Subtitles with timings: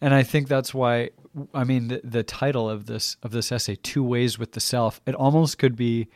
[0.00, 1.10] and I think that's why
[1.52, 5.00] I mean the, the title of this of this essay, Two Ways with the Self,
[5.06, 6.08] it almost could be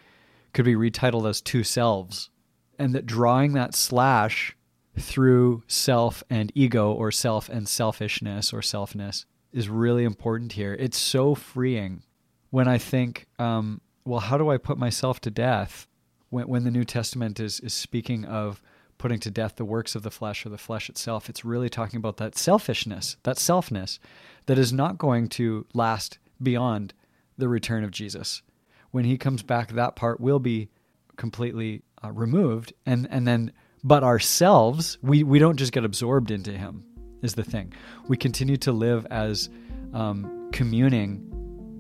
[0.53, 2.31] could be retitled as Two Selves.
[2.79, 4.57] And that drawing that slash
[4.99, 10.75] through self and ego or self and selfishness or selfness is really important here.
[10.79, 12.03] It's so freeing
[12.51, 15.87] when I think, um, well, how do I put myself to death?
[16.31, 18.63] When, when the New Testament is, is speaking of
[19.01, 21.31] putting to death the works of the flesh or the flesh itself.
[21.31, 23.99] It's really talking about that selfishness, that selfness
[24.45, 26.93] that is not going to last beyond
[27.39, 28.43] the return of Jesus.
[28.91, 30.69] When he comes back, that part will be
[31.17, 32.75] completely uh, removed.
[32.85, 33.53] And, and then,
[33.83, 36.85] but ourselves, we, we don't just get absorbed into him,
[37.23, 37.73] is the thing.
[38.07, 39.49] We continue to live as
[39.95, 41.27] um, communing,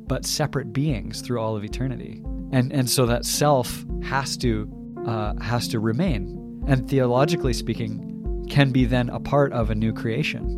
[0.06, 2.23] but separate beings through all of eternity.
[2.50, 8.70] And, and so that self has to, uh, has to remain and theologically speaking, can
[8.70, 10.56] be then a part of a new creation.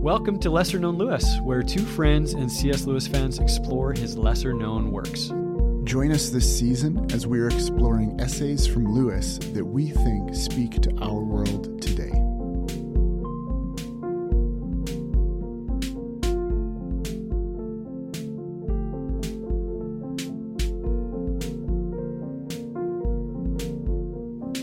[0.00, 2.86] Welcome to Lesser Known Lewis, where two friends and C.S.
[2.86, 5.32] Lewis fans explore his lesser known works.
[5.84, 10.80] Join us this season as we are exploring essays from Lewis that we think speak
[10.82, 11.67] to our world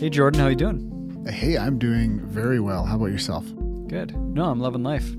[0.06, 1.26] Hey Jordan, how you doing?
[1.28, 2.84] Hey, I'm doing very well.
[2.84, 3.44] How about yourself?
[3.88, 4.16] Good.
[4.16, 5.10] No, I'm loving life.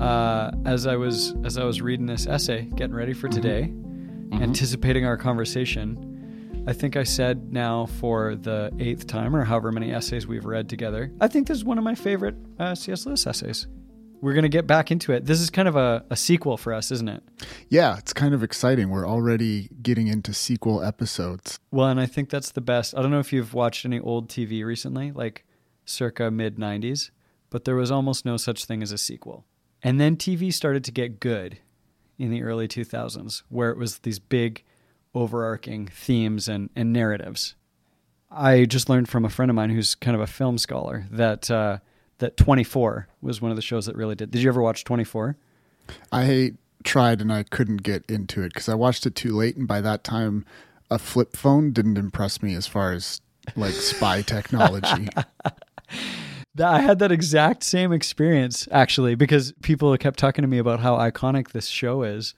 [0.00, 4.42] Uh, as I was as I was reading this essay, getting ready for today, mm-hmm.
[4.42, 9.92] anticipating our conversation, I think I said now for the eighth time or however many
[9.92, 13.06] essays we've read together, I think this is one of my favorite uh, C.S.
[13.06, 13.68] Lewis essays
[14.26, 15.24] we're going to get back into it.
[15.24, 17.22] This is kind of a, a sequel for us, isn't it?
[17.68, 18.90] Yeah, it's kind of exciting.
[18.90, 21.60] We're already getting into sequel episodes.
[21.70, 22.96] Well, and I think that's the best.
[22.96, 25.44] I don't know if you've watched any old TV recently, like
[25.84, 27.10] circa mid 90s,
[27.50, 29.44] but there was almost no such thing as a sequel.
[29.80, 31.58] And then TV started to get good
[32.18, 34.64] in the early 2000s, where it was these big
[35.14, 37.54] overarching themes and, and narratives.
[38.28, 41.48] I just learned from a friend of mine who's kind of a film scholar that.
[41.48, 41.78] Uh,
[42.18, 44.30] that 24 was one of the shows that really did.
[44.30, 45.36] Did you ever watch 24?
[46.10, 46.52] I
[46.84, 49.80] tried and I couldn't get into it because I watched it too late, and by
[49.80, 50.44] that time,
[50.90, 53.20] a flip phone didn't impress me as far as
[53.54, 55.08] like spy technology.
[56.58, 60.96] I had that exact same experience actually because people kept talking to me about how
[60.96, 62.34] iconic this show is.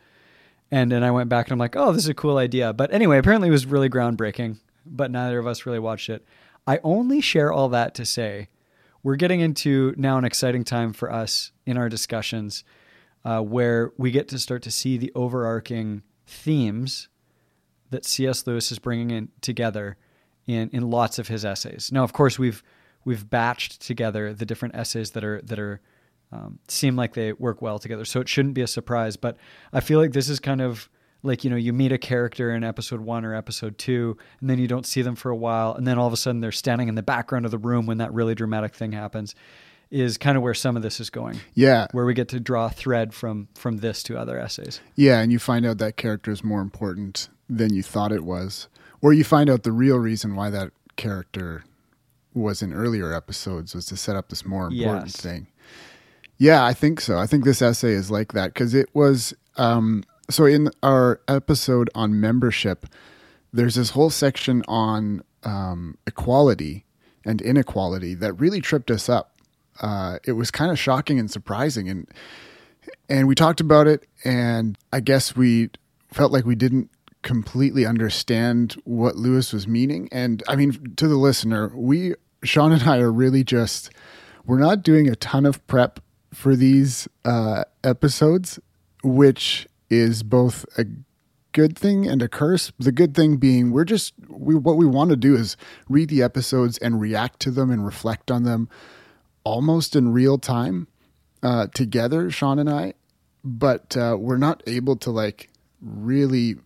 [0.71, 2.73] And then I went back and I'm like, oh, this is a cool idea.
[2.73, 6.27] But anyway, apparently it was really groundbreaking, but neither of us really watched it.
[6.67, 8.49] I only share all that to say
[9.03, 12.65] we're getting into now an exciting time for us in our discussions
[13.25, 17.09] uh, where we get to start to see the overarching themes
[17.91, 18.47] that C.S.
[18.47, 19.97] Lewis is bringing in together
[20.47, 21.91] in, in lots of his essays.
[21.93, 22.63] Now, of course, we've
[23.05, 25.81] we've batched together the different essays that are that are
[26.31, 29.17] um, seem like they work well together, so it shouldn't be a surprise.
[29.17, 29.37] But
[29.73, 30.91] I feel like this is kind of
[31.23, 34.59] like you know you meet a character in episode one or episode two and then
[34.59, 36.89] you don't see them for a while and then all of a sudden they're standing
[36.89, 39.35] in the background of the room when that really dramatic thing happens
[39.91, 41.41] is kind of where some of this is going.
[41.55, 41.87] Yeah.
[41.93, 44.81] Where we get to draw a thread from from this to other essays.
[44.95, 48.69] Yeah and you find out that character is more important than you thought it was.
[49.01, 51.65] Or you find out the real reason why that character
[52.35, 55.17] was in earlier episodes was to set up this more important yes.
[55.17, 55.47] thing.
[56.37, 57.19] Yeah i think so.
[57.19, 61.91] I think this essay is like that because it was um, so in our episode
[61.95, 62.87] on membership,
[63.53, 66.85] there's this whole section on um, equality
[67.25, 69.41] and inequality that really tripped us up.
[69.81, 72.09] Uh, it was kind of shocking and surprising, and
[73.09, 75.71] and we talked about it, and I guess we
[76.13, 76.91] felt like we didn't
[77.23, 80.09] completely understand what Lewis was meaning.
[80.11, 83.91] And I mean, to the listener, we Sean and I are really just
[84.47, 86.01] we're not doing a ton of prep
[86.33, 88.59] for these uh, episodes,
[89.03, 90.85] which is both a
[91.53, 92.73] good thing and a curse.
[92.79, 95.57] The good thing being we're just we what we want to do is
[95.89, 98.69] read the episodes and react to them and reflect on them
[99.45, 100.89] almost in real time
[101.43, 102.95] uh, together, Sean and I.
[103.45, 105.51] But uh, we're not able to like
[105.81, 106.57] really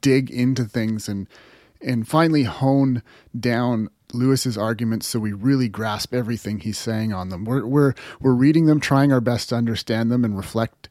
[0.00, 1.28] dig into things and
[1.80, 3.02] and finally hone
[3.38, 7.44] down Lewis's arguments so we really grasp everything he's saying on them.
[7.44, 10.88] We're we're we're reading them, trying our best to understand them and reflect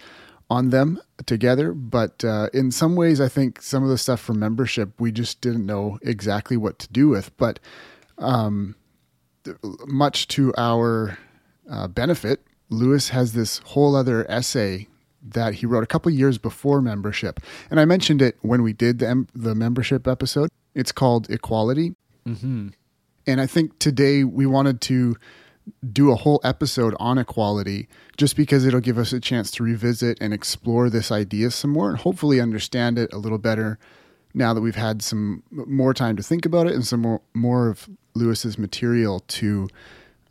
[0.54, 1.74] on them together.
[1.74, 5.42] But uh, in some ways, I think some of the stuff from membership we just
[5.42, 7.36] didn't know exactly what to do with.
[7.38, 7.60] But
[8.20, 8.76] um,
[9.88, 11.18] much to our
[11.70, 14.88] uh, benefit, Lewis has this whole other essay
[15.26, 17.40] that he wrote a couple years before membership,
[17.72, 20.50] and I mentioned it when we did the, the membership episode.
[20.76, 21.96] It's called Equality.
[22.28, 22.70] Mm-hmm.
[23.26, 25.16] And I think today we wanted to
[25.92, 27.88] do a whole episode on equality
[28.18, 31.90] just because it'll give us a chance to revisit and explore this idea some more
[31.90, 33.80] and hopefully understand it a little better
[34.34, 37.70] now that we've had some more time to think about it and some more, more
[37.70, 39.68] of Lewis's material to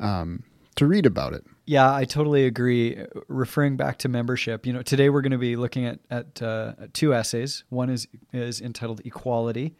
[0.00, 0.42] um,
[0.74, 1.44] to read about it.
[1.66, 2.98] Yeah, I totally agree.
[3.28, 6.72] Referring back to membership, you know, today we're going to be looking at at uh,
[6.92, 7.64] two essays.
[7.68, 9.76] One is is entitled "Equality,"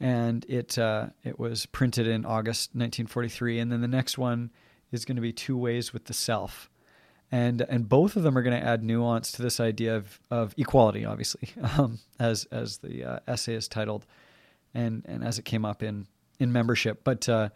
[0.00, 3.58] and it uh, it was printed in August 1943.
[3.58, 4.50] And then the next one
[4.92, 6.70] is going to be Two Ways with the Self,
[7.30, 10.54] and and both of them are going to add nuance to this idea of, of
[10.56, 11.48] equality, obviously,
[11.78, 14.06] um, as as the uh, essay is titled,
[14.74, 16.06] and and as it came up in
[16.38, 17.02] in membership.
[17.04, 17.48] But uh,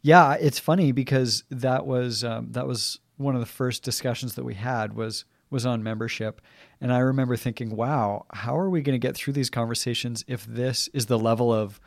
[0.00, 4.44] yeah, it's funny because that was um, that was one of the first discussions that
[4.44, 6.40] we had was was on membership.
[6.80, 10.44] And I remember thinking, wow, how are we going to get through these conversations if
[10.46, 11.80] this is the level of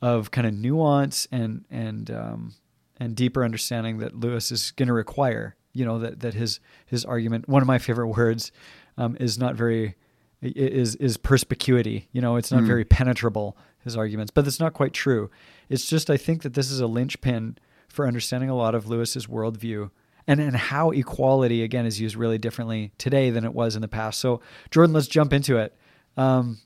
[0.00, 2.54] of kind of nuance and and um,
[2.98, 5.56] and deeper understanding that Lewis is going to require?
[5.74, 7.48] You know that that his his argument.
[7.48, 8.52] One of my favorite words
[8.96, 9.96] um, is not very
[10.40, 12.08] is is perspicuity.
[12.12, 12.66] You know, it's not mm.
[12.66, 15.30] very penetrable his arguments, but that's not quite true.
[15.68, 17.58] It's just I think that this is a linchpin
[17.88, 19.90] for understanding a lot of Lewis's worldview
[20.26, 23.88] and and how equality again is used really differently today than it was in the
[23.88, 24.20] past.
[24.20, 24.40] So
[24.70, 25.76] Jordan, let's jump into it.
[26.16, 26.60] Um,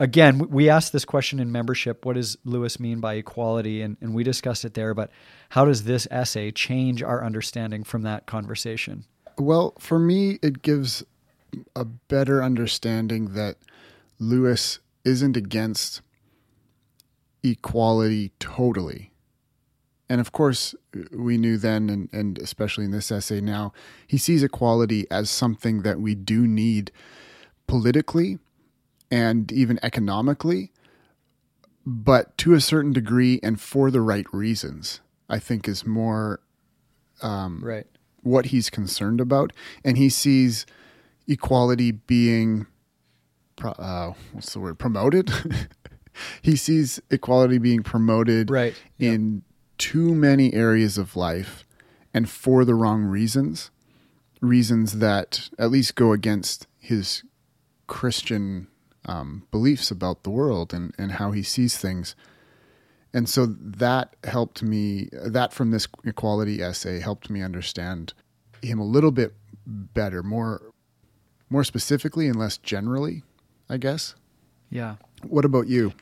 [0.00, 3.82] again, we asked this question in membership: What does Lewis mean by equality?
[3.82, 4.94] And and we discussed it there.
[4.94, 5.10] But
[5.50, 9.04] how does this essay change our understanding from that conversation?
[9.38, 11.04] Well, for me, it gives
[11.74, 13.56] a better understanding that
[14.18, 16.00] Lewis isn't against
[17.42, 19.12] equality totally
[20.08, 20.74] and of course,
[21.12, 23.72] we knew then, and, and especially in this essay now,
[24.06, 26.92] he sees equality as something that we do need
[27.66, 28.38] politically
[29.10, 30.72] and even economically,
[31.84, 36.40] but to a certain degree and for the right reasons, I think is more
[37.20, 37.86] um, right.
[38.22, 39.52] what he's concerned about.
[39.84, 40.66] And he sees
[41.26, 42.66] equality being,
[43.62, 45.32] uh, what's the word, promoted?
[46.42, 48.74] he sees equality being promoted right.
[49.00, 49.42] in
[49.78, 51.64] too many areas of life
[52.14, 53.70] and for the wrong reasons,
[54.40, 57.22] reasons that at least go against his
[57.86, 58.68] Christian
[59.04, 62.16] um, beliefs about the world and, and how he sees things.
[63.12, 68.12] And so that helped me, that from this equality essay helped me understand
[68.62, 69.34] him a little bit
[69.66, 70.62] better, more,
[71.48, 73.22] more specifically and less generally,
[73.68, 74.14] I guess.
[74.70, 74.96] Yeah.
[75.22, 75.92] What about you?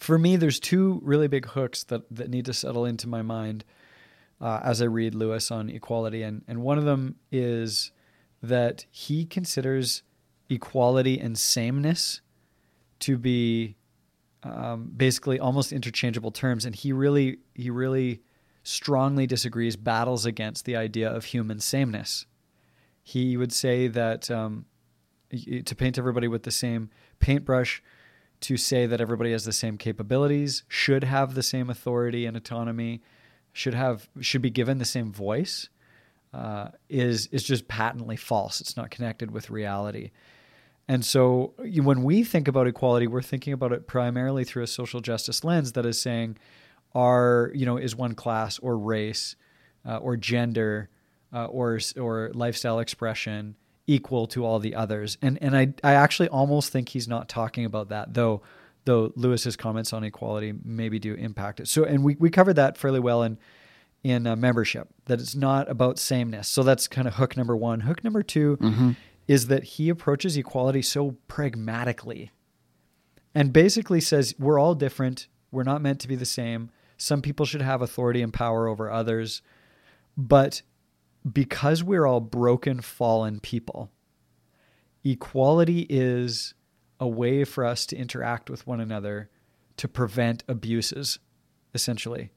[0.00, 3.64] For me, there's two really big hooks that, that need to settle into my mind
[4.40, 6.22] uh, as I read Lewis on equality.
[6.22, 7.92] And, and one of them is
[8.42, 10.02] that he considers
[10.48, 12.22] equality and sameness
[13.00, 13.76] to be
[14.42, 16.64] um, basically almost interchangeable terms.
[16.64, 18.22] And he really, he really
[18.62, 22.24] strongly disagrees, battles against the idea of human sameness.
[23.02, 24.64] He would say that um,
[25.30, 26.88] to paint everybody with the same
[27.18, 27.82] paintbrush,
[28.40, 33.02] to say that everybody has the same capabilities, should have the same authority and autonomy,
[33.52, 35.68] should have should be given the same voice,
[36.32, 38.60] uh, is is just patently false.
[38.60, 40.10] It's not connected with reality.
[40.88, 45.00] And so when we think about equality, we're thinking about it primarily through a social
[45.00, 46.36] justice lens that is saying,
[46.94, 49.36] are you know is one class or race
[49.86, 50.88] uh, or gender
[51.32, 53.54] uh, or or lifestyle expression
[53.90, 55.18] equal to all the others.
[55.20, 58.42] And and I I actually almost think he's not talking about that though
[58.84, 61.68] though Lewis's comments on equality maybe do impact it.
[61.68, 63.38] So and we we covered that fairly well in
[64.02, 66.48] in uh, membership that it's not about sameness.
[66.48, 67.80] So that's kind of hook number 1.
[67.80, 68.90] Hook number 2 mm-hmm.
[69.28, 72.30] is that he approaches equality so pragmatically.
[73.34, 75.26] And basically says we're all different.
[75.50, 76.70] We're not meant to be the same.
[76.96, 79.42] Some people should have authority and power over others.
[80.16, 80.62] But
[81.30, 83.90] because we're all broken, fallen people,
[85.04, 86.54] equality is
[86.98, 89.30] a way for us to interact with one another
[89.76, 91.18] to prevent abuses,
[91.74, 92.30] essentially.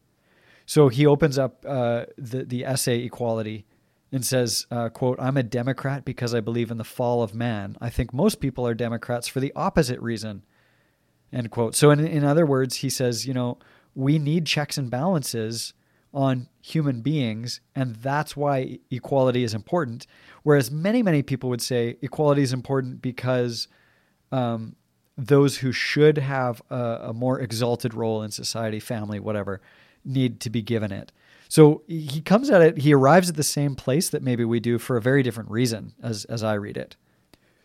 [0.65, 3.65] So he opens up uh, the the essay equality
[4.11, 7.75] and says, uh, "quote I'm a Democrat because I believe in the fall of man.
[7.81, 10.43] I think most people are Democrats for the opposite reason."
[11.33, 11.75] End quote.
[11.75, 13.57] So in in other words, he says, you know,
[13.95, 15.73] we need checks and balances
[16.13, 20.05] on human beings, and that's why equality is important.
[20.43, 23.67] Whereas many, many people would say equality is important because
[24.31, 24.75] um,
[25.17, 29.61] those who should have a, a, more exalted role in society, family, whatever,
[30.05, 31.11] need to be given it.
[31.49, 34.79] So he comes at it, he arrives at the same place that maybe we do
[34.79, 36.95] for a very different reason as, as I read it.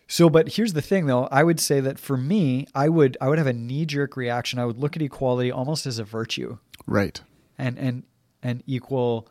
[0.09, 3.29] So, but here's the thing though, I would say that for me, I would I
[3.29, 4.59] would have a knee jerk reaction.
[4.59, 6.57] I would look at equality almost as a virtue.
[6.87, 7.21] Right.
[7.59, 8.05] And and
[8.43, 9.29] and equal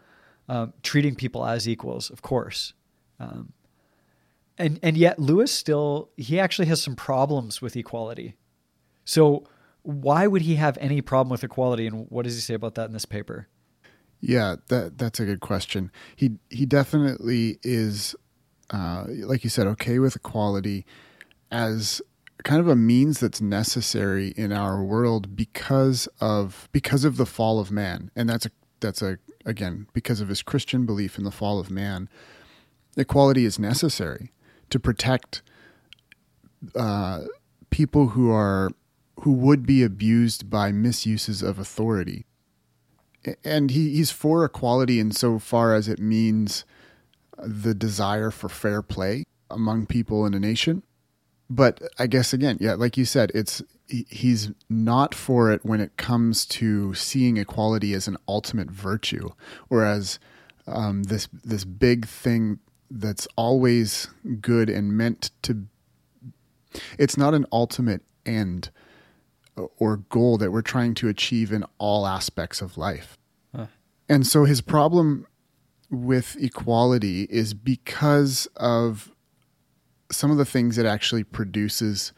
[0.50, 2.74] um, treating people as equals, of course.
[3.20, 3.54] Um,
[4.58, 8.36] and and yet Lewis still he actually has some problems with equality.
[9.06, 9.48] So
[9.84, 12.86] why would he have any problem with equality and what does he say about that
[12.86, 13.48] in this paper?
[14.20, 15.92] Yeah, that that's a good question.
[16.16, 18.16] He he definitely is
[18.70, 20.86] uh, like you said okay with equality
[21.52, 22.02] as
[22.44, 27.60] kind of a means that's necessary in our world because of because of the fall
[27.60, 28.12] of man.
[28.16, 31.70] And that's a that's a again because of his Christian belief in the fall of
[31.72, 32.10] man.
[32.96, 34.32] Equality is necessary
[34.70, 35.42] to protect
[36.76, 37.24] uh,
[37.70, 38.72] people who are
[39.22, 42.26] who would be abused by misuses of authority.
[43.44, 46.66] And he, he's for equality insofar as it means
[47.38, 50.84] the desire for fair play among people in a nation.
[51.50, 55.96] But I guess again, yeah, like you said, it's he's not for it when it
[55.98, 59.30] comes to seeing equality as an ultimate virtue
[59.70, 60.20] or as
[60.68, 62.60] um, this this big thing
[62.92, 64.10] that's always
[64.42, 65.66] good and meant to.
[66.98, 68.70] It's not an ultimate end
[69.78, 73.18] or goal that we're trying to achieve in all aspects of life.
[73.56, 73.68] Huh.
[74.08, 75.26] And so his problem
[75.90, 79.12] with equality is because of
[80.12, 82.14] some of the things it actually produces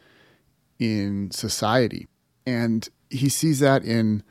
[0.80, 2.08] in society.
[2.44, 4.24] And he sees that in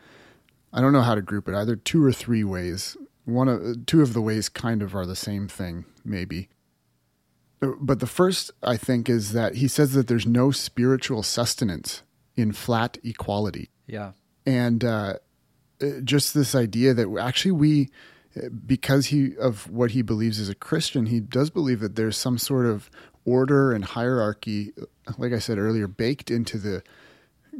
[0.71, 2.97] I don't know how to group it, either two or three ways.
[3.25, 6.49] One of two of the ways kind of are the same thing, maybe.
[7.59, 12.03] But the first, I think, is that he says that there's no spiritual sustenance
[12.35, 13.69] in flat equality.
[13.85, 14.13] Yeah.
[14.45, 15.15] And uh,
[16.03, 17.89] just this idea that actually we,
[18.65, 22.37] because he of what he believes as a Christian, he does believe that there's some
[22.37, 22.89] sort of
[23.29, 24.71] order and hierarchy,
[25.17, 26.83] like I said earlier, baked into the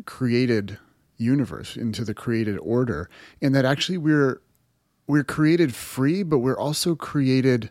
[0.06, 0.78] created
[1.18, 3.10] universe, into the created order,
[3.42, 4.42] and that actually we're
[5.08, 7.70] we're created free, but we're also created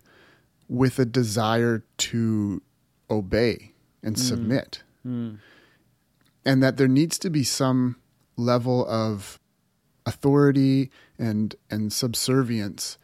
[0.68, 2.62] with a desire to
[3.10, 4.18] obey and mm.
[4.18, 4.82] submit.
[5.06, 5.38] Mm.
[6.44, 7.96] And that there needs to be some
[8.36, 9.38] level of
[10.06, 12.98] authority and and subservience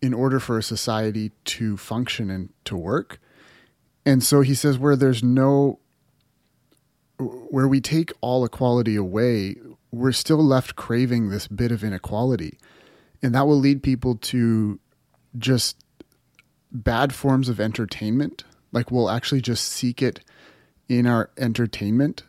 [0.00, 3.20] in order for a society to function and to work.
[4.04, 5.80] And so he says, where there's no,
[7.18, 9.56] where we take all equality away,
[9.90, 12.58] we're still left craving this bit of inequality.
[13.22, 14.78] And that will lead people to
[15.36, 15.76] just
[16.70, 18.44] bad forms of entertainment.
[18.72, 20.20] Like we'll actually just seek it
[20.88, 22.22] in our entertainment.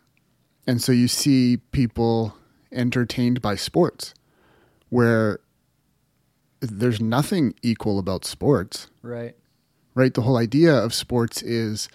[0.67, 2.35] And so you see people
[2.71, 4.13] entertained by sports
[4.89, 5.39] where
[6.59, 8.88] there's nothing equal about sports.
[9.01, 9.35] Right
[9.96, 10.13] right?
[10.13, 11.89] The whole idea of sports is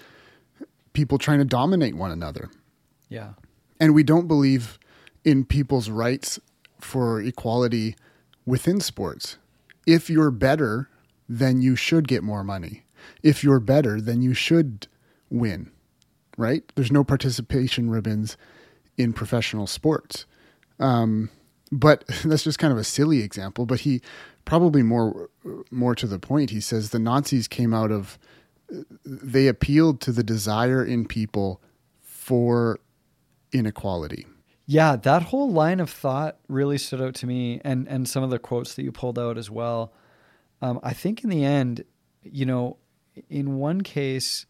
[0.93, 2.51] people trying to dominate one another.
[3.09, 3.35] Yeah.
[3.81, 4.79] And we don't believe
[5.25, 6.39] in people's rights
[6.81, 7.97] for equality
[8.47, 9.39] within sports.
[9.87, 10.89] If you're better,
[11.29, 12.85] then you should get more money.
[13.23, 14.87] If you're better, then you should
[15.31, 15.71] win,
[16.37, 16.63] right?
[16.75, 18.37] There's no participation ribbons
[18.97, 20.27] in professional sports.
[20.79, 21.31] Um,
[21.71, 23.67] but that's just kind of a silly example.
[23.67, 24.01] But he
[24.45, 25.31] probably more
[25.71, 28.19] more to the point, he says the Nazis came out of
[29.05, 31.61] they appealed to the desire in people
[32.01, 32.81] for
[33.53, 34.27] inequality.
[34.67, 38.31] Yeah, that whole line of thought really stood out to me, and and some of
[38.31, 39.93] the quotes that you pulled out as well.
[40.63, 41.85] Um, I think in the end,
[42.23, 42.79] you know,
[43.29, 44.47] in one case,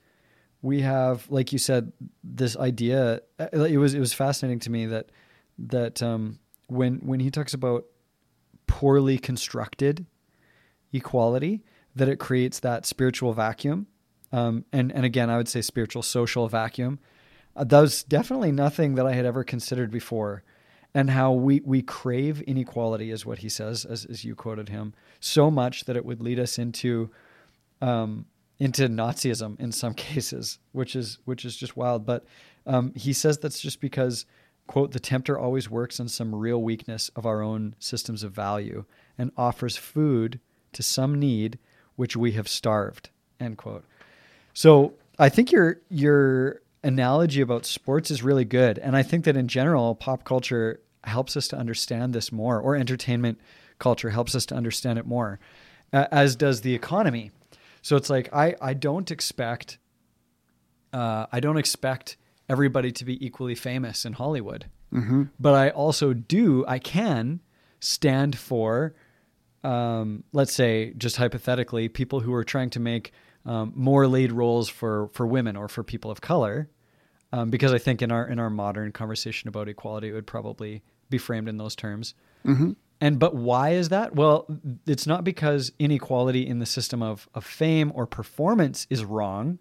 [0.62, 3.20] we have, like you said, this idea.
[3.38, 5.10] Uh, it was it was fascinating to me that
[5.58, 7.84] that um, when when he talks about
[8.66, 10.06] poorly constructed
[10.92, 11.62] equality
[11.94, 13.86] that it creates that spiritual vacuum.
[14.32, 16.98] Um, and, and again, I would say spiritual social vacuum.
[17.56, 20.42] Uh, that was definitely nothing that I had ever considered before.
[20.92, 24.94] And how we, we crave inequality, is what he says, as, as you quoted him,
[25.18, 27.10] so much that it would lead us into
[27.82, 28.26] um,
[28.58, 32.06] into Nazism in some cases, which is which is just wild.
[32.06, 32.24] But
[32.66, 34.24] um, he says that's just because
[34.66, 38.84] quote, the tempter always works on some real weakness of our own systems of value
[39.18, 40.40] and offers food
[40.72, 41.58] to some need
[41.96, 43.84] which we have starved, end quote.
[44.52, 48.78] So I think your your analogy about sports is really good.
[48.78, 52.76] And I think that in general, pop culture helps us to understand this more, or
[52.76, 53.38] entertainment
[53.78, 55.38] culture helps us to understand it more,
[55.92, 57.30] as does the economy.
[57.82, 59.78] So it's like I, I don't expect
[60.92, 62.16] uh, I don't expect
[62.48, 64.66] everybody to be equally famous in Hollywood.
[64.92, 65.24] Mm-hmm.
[65.38, 67.40] But I also do, I can
[67.80, 68.94] stand for,
[69.62, 73.12] um, let's say, just hypothetically, people who are trying to make
[73.46, 76.68] um, more lead roles for, for women or for people of color.
[77.32, 80.84] Um, because I think in our in our modern conversation about equality, it would probably
[81.10, 82.14] be framed in those terms.
[82.46, 82.72] Mm-hmm.
[83.00, 84.14] And but why is that?
[84.14, 84.46] Well,
[84.86, 89.58] it's not because inequality in the system of, of fame or performance is wrong,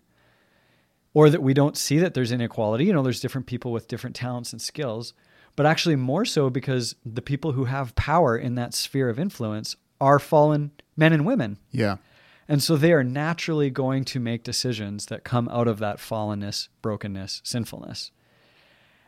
[1.13, 2.85] or that we don't see that there's inequality.
[2.85, 5.13] You know, there's different people with different talents and skills,
[5.55, 9.75] but actually more so because the people who have power in that sphere of influence
[10.01, 11.57] are fallen men and women.
[11.71, 11.97] Yeah.
[12.47, 16.67] And so they are naturally going to make decisions that come out of that fallenness,
[16.81, 18.11] brokenness, sinfulness.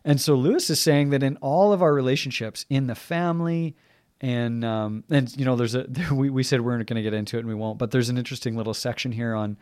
[0.06, 3.76] And so Lewis is saying that in all of our relationships, in the family,
[4.22, 7.14] and um, and you know, there's a we, we said we we're going to get
[7.14, 9.58] into it and we won't, but there's an interesting little section here on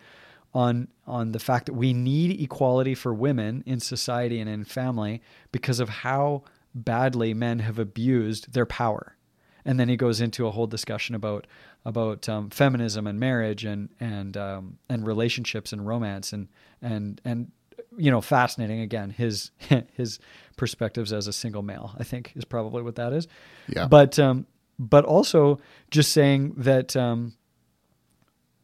[0.53, 5.21] on on the fact that we need equality for women in society and in family
[5.51, 6.43] because of how
[6.75, 9.15] badly men have abused their power.
[9.65, 11.47] And then he goes into a whole discussion about
[11.85, 16.49] about um, feminism and marriage and and um, and relationships and romance and
[16.81, 17.51] and and
[17.97, 19.51] you know fascinating again his
[19.93, 20.19] his
[20.57, 23.27] perspectives as a single male I think is probably what that is.
[23.67, 23.87] Yeah.
[23.87, 24.45] But um,
[24.77, 25.59] but also
[25.91, 27.33] just saying that um,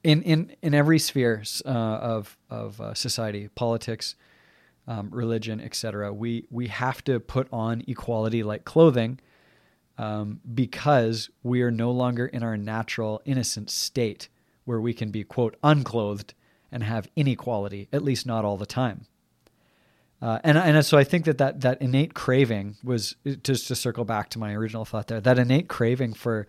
[0.04, 4.16] in in in every sphere uh, of of uh, society, politics,
[4.88, 6.14] um, religion, etc.
[6.14, 9.20] We we have to put on equality like clothing,
[9.98, 14.30] um, because we are no longer in our natural innocent state
[14.66, 16.34] where we can be quote unclothed
[16.72, 19.06] and have inequality, at least not all the time.
[20.22, 24.06] Uh, and and so I think that, that that innate craving was just to circle
[24.06, 25.22] back to my original thought there.
[25.22, 26.46] That innate craving for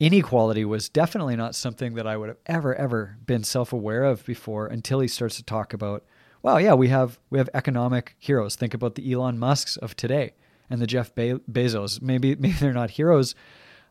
[0.00, 4.66] inequality was definitely not something that I would have ever ever been self-aware of before
[4.66, 6.04] until he starts to talk about
[6.42, 8.56] well yeah we have we have economic heroes.
[8.56, 10.34] Think about the Elon Musks of today
[10.70, 12.00] and the Jeff Be- Bezos.
[12.00, 13.34] Maybe maybe they're not heroes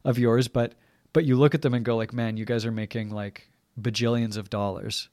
[0.04, 0.76] of yours but
[1.14, 3.50] but you look at them and go like man you guys are making like
[3.80, 5.10] bajillions of dollars.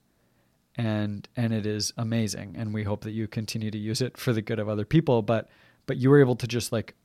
[0.77, 2.55] And and it is amazing.
[2.57, 5.21] And we hope that you continue to use it for the good of other people.
[5.21, 5.49] But
[5.85, 6.95] but you were able to just like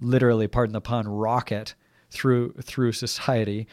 [0.00, 1.74] literally pardon the pun rocket
[2.10, 3.66] through through society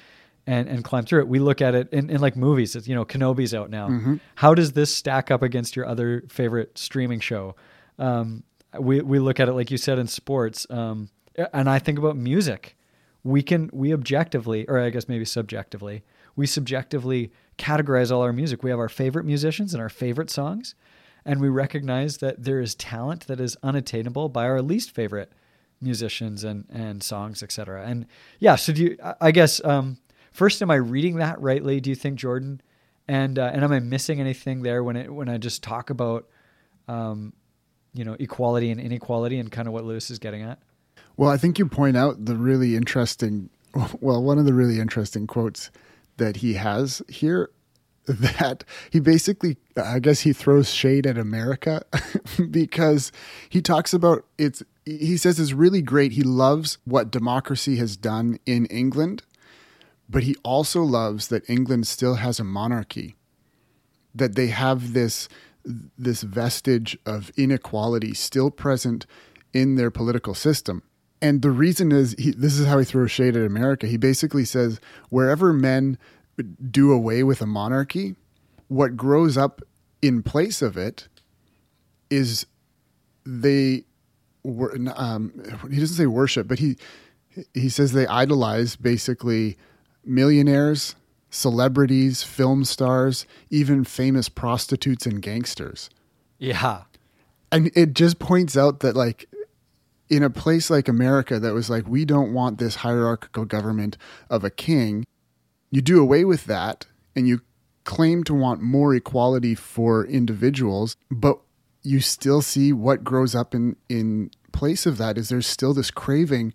[0.48, 1.28] and and climb through it.
[1.28, 2.76] We look at it in, in like movies.
[2.76, 3.90] It's, you know, Kenobi's out now.
[3.90, 4.16] Mm-hmm.
[4.36, 7.56] How does this stack up against your other favorite streaming show?
[7.98, 8.44] Um,
[8.80, 11.10] we we look at it like you said in sports, um,
[11.54, 12.76] and I think about music.
[13.24, 16.04] We can we objectively, or I guess maybe subjectively,
[16.36, 18.64] we subjectively categorize all our music.
[18.64, 20.76] We have our favorite musicians and our favorite songs,
[21.24, 25.32] and we recognize that there is talent that is unattainable by our least favorite
[25.82, 27.86] musicians and and songs, etc.
[27.86, 28.06] And
[28.40, 28.98] yeah, so do you?
[29.22, 29.98] I guess um,
[30.32, 31.80] first, am I reading that rightly?
[31.80, 32.62] Do you think, Jordan?
[33.08, 36.28] And uh, and am I missing anything there when it when I just talk about,
[36.88, 37.34] um,
[37.94, 40.60] you know, equality and inequality and kind of what Lewis is getting at?
[41.18, 43.50] Well, I think you point out the really interesting,
[44.02, 45.72] well, one of the really interesting quotes
[46.18, 47.52] that he has here
[48.36, 51.84] that he basically i guess he throws shade at america
[52.52, 53.12] because
[53.50, 56.12] he talks about it's he says is really great.
[56.12, 59.24] He loves what democracy has done in England,
[60.08, 63.16] but he also loves that England still has a monarchy.
[64.14, 65.28] That they have this
[65.98, 69.08] this vestige of inequality still present
[69.52, 70.84] in their political system.
[71.24, 73.88] And the reason is he, this is how he throws shade at America.
[73.88, 75.98] He basically says wherever men
[76.70, 78.16] do away with a monarchy,
[78.68, 79.62] what grows up
[80.02, 81.08] in place of it
[82.10, 82.46] is
[83.26, 83.84] they
[84.96, 85.34] um,
[85.72, 86.78] he doesn't say worship, but he
[87.54, 89.58] he says they idolize basically
[90.04, 90.96] millionaires,
[91.30, 95.90] celebrities, film stars, even famous prostitutes and gangsters.
[96.38, 96.84] Yeah.
[97.52, 99.28] And it just points out that like
[100.10, 103.98] in a place like America that was like we don't want this hierarchical government
[104.30, 105.06] of a king,
[105.72, 107.42] you do away with that and you
[107.84, 111.40] claim to want more equality for individuals, but
[111.84, 115.92] you still see what grows up in in place of that is there's still this
[115.92, 116.54] craving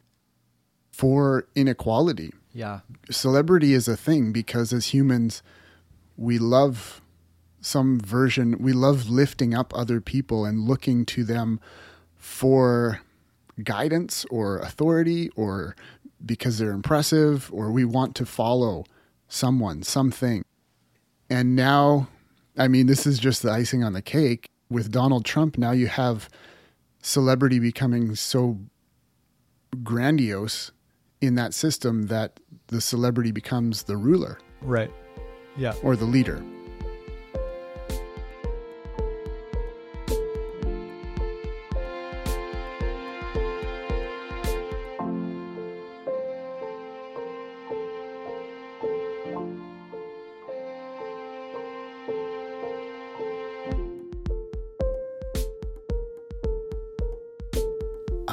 [0.90, 2.32] for inequality.
[2.52, 2.80] Yeah.
[3.10, 5.42] Celebrity is a thing because as humans
[6.16, 7.00] we love
[7.60, 11.60] some version we love lifting up other people and looking to them
[12.16, 13.02] for
[13.62, 15.76] guidance or authority or
[16.24, 18.84] because they're impressive or we want to follow
[19.30, 20.44] someone, something.
[21.30, 22.08] And now,
[22.58, 25.88] I mean, this is just the icing on the cake with Donald Trump, now you
[25.88, 26.30] have
[27.02, 28.58] celebrity becoming so
[29.82, 30.70] grandiose
[31.20, 34.38] in that system that the celebrity becomes the ruler.
[34.62, 34.90] Right.
[35.56, 35.74] Yeah.
[35.82, 36.42] Or the leader.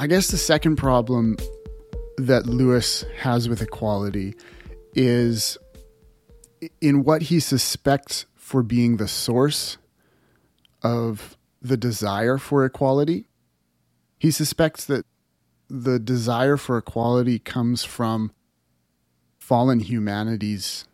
[0.07, 1.35] I guess the second problem
[2.15, 4.35] that Lewis has with equality
[4.93, 5.57] is
[6.79, 9.77] in what he suspects for being the source
[10.81, 13.27] of the desire for equality.
[14.17, 15.05] He suspects that
[15.67, 18.31] the desire for equality comes from
[19.37, 20.85] fallen humanity's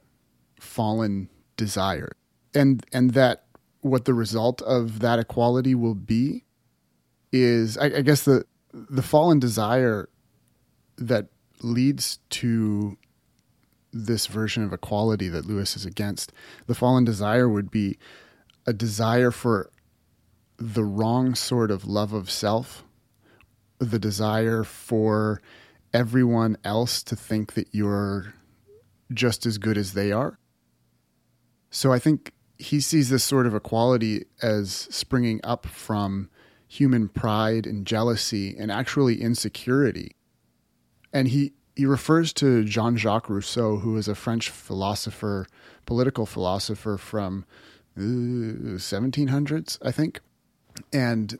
[0.59, 2.13] fallen desire.
[2.55, 3.45] And and that
[3.81, 6.45] what the result of that equality will be
[7.31, 10.09] is I, I guess the the fallen desire
[10.97, 11.27] that
[11.61, 12.97] leads to
[13.91, 16.33] this version of equality that Lewis is against.
[16.65, 17.97] The fallen desire would be
[18.65, 19.69] a desire for
[20.57, 22.83] the wrong sort of love of self,
[23.79, 25.41] the desire for
[25.93, 28.33] everyone else to think that you're
[29.13, 30.39] just as good as they are.
[31.69, 36.29] So I think he sees this sort of equality as springing up from
[36.73, 40.15] human pride and jealousy and actually insecurity.
[41.13, 45.45] And he, he refers to Jean Jacques Rousseau, who was a French philosopher,
[45.85, 47.45] political philosopher from
[47.95, 50.19] uh, 1700s, I think.
[50.91, 51.37] And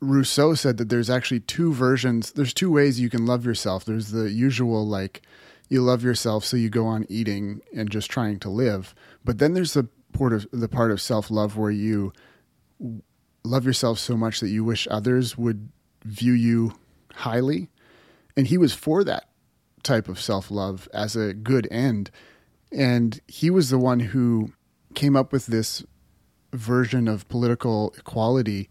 [0.00, 3.84] Rousseau said that there's actually two versions, there's two ways you can love yourself.
[3.84, 5.20] There's the usual, like,
[5.68, 8.94] you love yourself, so you go on eating and just trying to live.
[9.26, 12.12] But then there's the part of the part of self love where you
[13.42, 15.70] love yourself so much that you wish others would
[16.04, 16.74] view you
[17.14, 17.68] highly.
[18.36, 19.28] And he was for that
[19.82, 22.10] type of self love as a good end.
[22.72, 24.52] And he was the one who
[24.94, 25.84] came up with this
[26.52, 28.68] version of political equality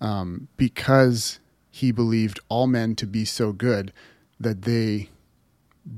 [0.00, 3.92] um, because he believed all men to be so good
[4.40, 5.08] that they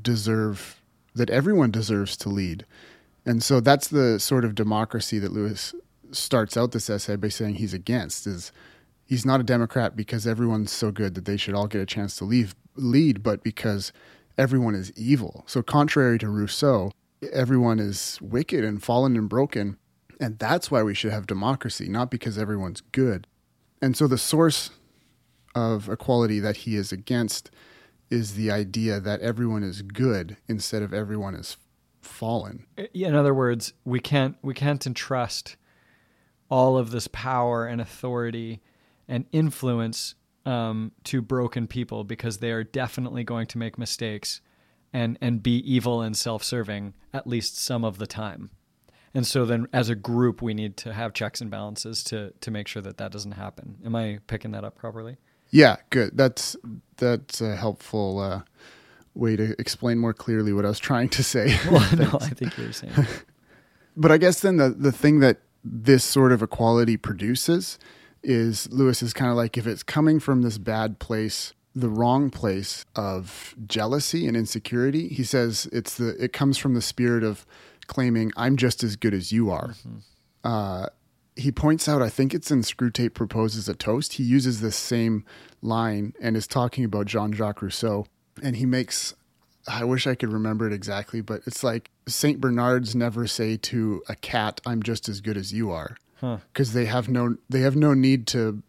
[0.02, 0.80] deserve,
[1.14, 2.64] that everyone deserves to lead.
[3.24, 5.74] And so that's the sort of democracy that Lewis
[6.12, 8.53] starts out this essay by saying he's against is
[9.07, 12.16] he's not a Democrat because everyone's so good that they should all get a chance
[12.16, 13.92] to leave, lead, but because
[14.38, 15.44] everyone is evil.
[15.46, 16.92] So contrary to Rousseau,
[17.33, 19.77] everyone is wicked and fallen and broken.
[20.20, 23.27] And that's why we should have democracy, not because everyone's good.
[23.83, 24.70] And so the source
[25.55, 27.51] of equality that he is against
[28.11, 31.57] is the idea that everyone is good instead of everyone is
[32.01, 32.66] fallen.
[32.92, 35.57] In other words, we can't we can't entrust
[36.50, 38.60] all of this power and authority
[39.08, 44.40] and influence um, to broken people because they are definitely going to make mistakes
[44.92, 48.50] and and be evil and self-serving at least some of the time.
[49.14, 52.50] And so then as a group we need to have checks and balances to to
[52.50, 53.78] make sure that that doesn't happen.
[53.84, 55.16] Am I picking that up properly?
[55.50, 56.16] Yeah, good.
[56.16, 56.56] That's
[56.96, 58.42] that's a helpful uh,
[59.14, 61.56] way to explain more clearly what I was trying to say.
[61.70, 62.92] well, no, I think you're saying.
[63.96, 67.79] but I guess then the the thing that this sort of equality produces
[68.23, 72.31] is Lewis is kind of like if it's coming from this bad place, the wrong
[72.31, 77.46] place of jealousy and insecurity, he says it's the it comes from the spirit of
[77.87, 79.68] claiming I'm just as good as you are.
[79.68, 79.99] Mm-hmm.
[80.44, 80.87] Uh,
[81.37, 84.14] he points out, I think it's in Screwtape Proposes a Toast.
[84.14, 85.25] He uses this same
[85.62, 88.07] line and is talking about Jean Jacques Rousseau.
[88.42, 89.14] And he makes
[89.68, 94.03] I wish I could remember it exactly, but it's like Saint Bernards never say to
[94.09, 96.75] a cat, "I'm just as good as you are," because huh.
[96.75, 98.62] they have no they have no need to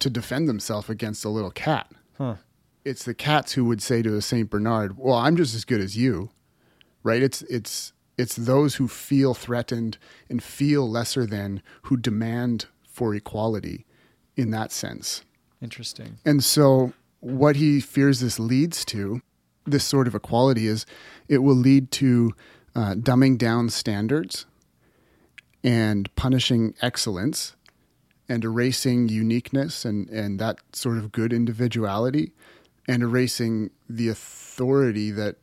[0.00, 1.90] to defend themselves against a little cat.
[2.16, 2.36] Huh.
[2.84, 5.80] It's the cats who would say to a Saint Bernard, "Well, I'm just as good
[5.80, 6.30] as you,"
[7.02, 7.22] right?
[7.22, 13.86] It's it's it's those who feel threatened and feel lesser than who demand for equality
[14.36, 15.22] in that sense.
[15.62, 16.18] Interesting.
[16.24, 19.22] And so what he fears this leads to
[19.70, 20.86] this sort of equality is
[21.28, 22.32] it will lead to
[22.74, 24.46] uh, dumbing down standards
[25.64, 27.56] and punishing excellence
[28.28, 32.32] and erasing uniqueness and, and that sort of good individuality
[32.86, 35.36] and erasing the authority that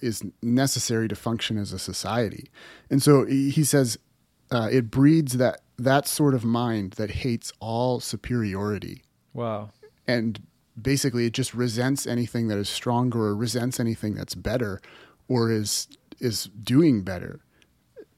[0.00, 2.48] is necessary to function as a society.
[2.90, 3.98] And so he says
[4.50, 9.02] uh, it breeds that that sort of mind that hates all superiority.
[9.32, 9.70] Wow.
[10.06, 10.40] And
[10.80, 14.80] basically it just resents anything that is stronger or resents anything that's better
[15.28, 15.88] or is
[16.20, 17.40] is doing better.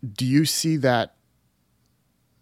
[0.02, 1.16] Do you see that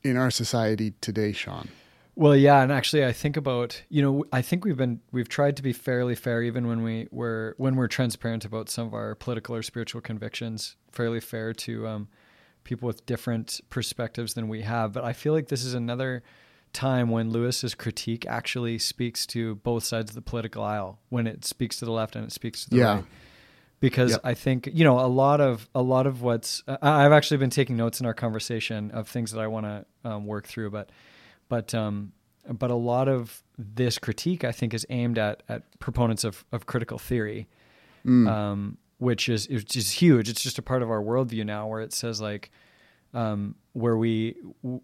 [0.05, 1.69] in our society today, Sean?
[2.15, 5.57] Well, yeah, and actually, I think about you know I think we've been we've tried
[5.57, 9.15] to be fairly fair even when we were when we're transparent about some of our
[9.15, 12.09] political or spiritual convictions, fairly fair to um,
[12.65, 14.93] people with different perspectives than we have.
[14.93, 16.25] But I feel like this is another
[16.73, 21.45] time when Lewis's critique actually speaks to both sides of the political aisle when it
[21.45, 22.95] speaks to the left and it speaks to the yeah.
[22.95, 23.05] right
[23.81, 24.21] because yep.
[24.25, 27.51] I think you know a lot of a lot of what's uh, I've actually been
[27.51, 30.91] taking notes in our conversation of things that I want to um, work through, but
[31.49, 32.13] but um,
[32.49, 36.67] but a lot of this critique I think is aimed at at proponents of of
[36.67, 37.47] critical theory
[38.09, 38.29] mm.
[38.29, 40.29] um, which is which is huge.
[40.29, 42.51] It's just a part of our worldview now, where it says like
[43.15, 44.37] um, where we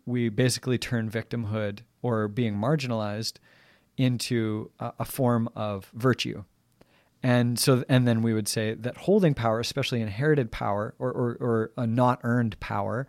[0.07, 3.35] we basically turn victimhood or being marginalized
[3.97, 6.45] into a, a form of virtue.
[7.23, 11.37] And so, and then we would say that holding power, especially inherited power or, or,
[11.41, 13.07] or a not earned power,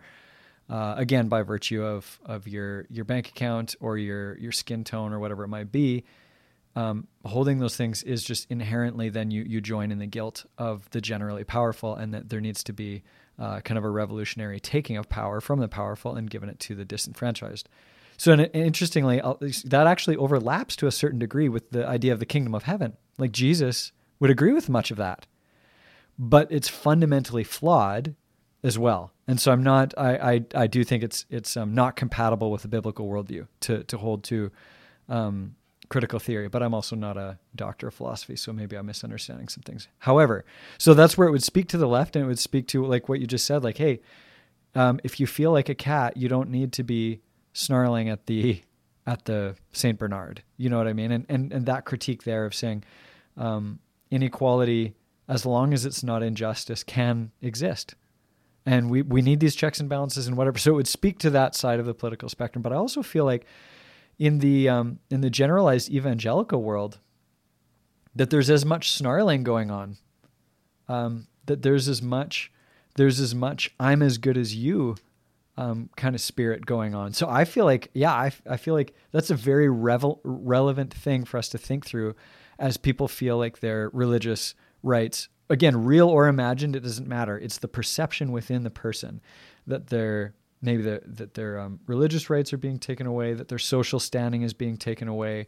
[0.70, 5.12] uh, again by virtue of of your your bank account or your your skin tone
[5.12, 6.04] or whatever it might be,
[6.76, 10.88] um, holding those things is just inherently then you you join in the guilt of
[10.90, 13.02] the generally powerful, and that there needs to be
[13.38, 16.74] uh, kind of a revolutionary taking of power from the powerful and giving it to
[16.74, 17.68] the disenfranchised.
[18.16, 19.20] So, and interestingly,
[19.64, 22.96] that actually overlaps to a certain degree with the idea of the kingdom of heaven.
[23.18, 25.26] Like Jesus would agree with much of that,
[26.18, 28.14] but it's fundamentally flawed
[28.62, 29.12] as well.
[29.28, 29.92] And so, I'm not.
[29.98, 33.84] I I, I do think it's it's um, not compatible with the biblical worldview to
[33.84, 34.50] to hold to
[35.08, 35.56] um,
[35.88, 36.48] critical theory.
[36.48, 39.88] But I'm also not a doctor of philosophy, so maybe I'm misunderstanding some things.
[40.00, 40.44] However,
[40.78, 43.08] so that's where it would speak to the left, and it would speak to like
[43.08, 43.64] what you just said.
[43.64, 44.00] Like, hey,
[44.74, 47.20] um, if you feel like a cat, you don't need to be
[47.52, 48.62] snarling at the
[49.06, 50.42] at the Saint Bernard.
[50.56, 51.12] You know what I mean?
[51.12, 52.84] And and and that critique there of saying
[53.36, 53.78] um,
[54.10, 54.94] inequality,
[55.28, 57.94] as long as it's not injustice, can exist.
[58.68, 60.58] And we, we need these checks and balances and whatever.
[60.58, 62.62] So it would speak to that side of the political spectrum.
[62.62, 63.46] But I also feel like
[64.18, 66.98] in the um, in the generalized evangelical world,
[68.14, 69.96] that there's as much snarling going on.
[70.88, 72.52] Um, that there's as much
[72.96, 74.96] there's as much I'm as good as you
[75.56, 77.12] um, kind of spirit going on.
[77.12, 81.24] So I feel like, yeah, I, I feel like that's a very revel- relevant thing
[81.24, 82.14] for us to think through
[82.58, 87.38] as people feel like their religious rights, again, real or imagined, it doesn't matter.
[87.38, 89.20] It's the perception within the person
[89.66, 93.58] that their maybe the, that their um, religious rights are being taken away, that their
[93.58, 95.46] social standing is being taken away,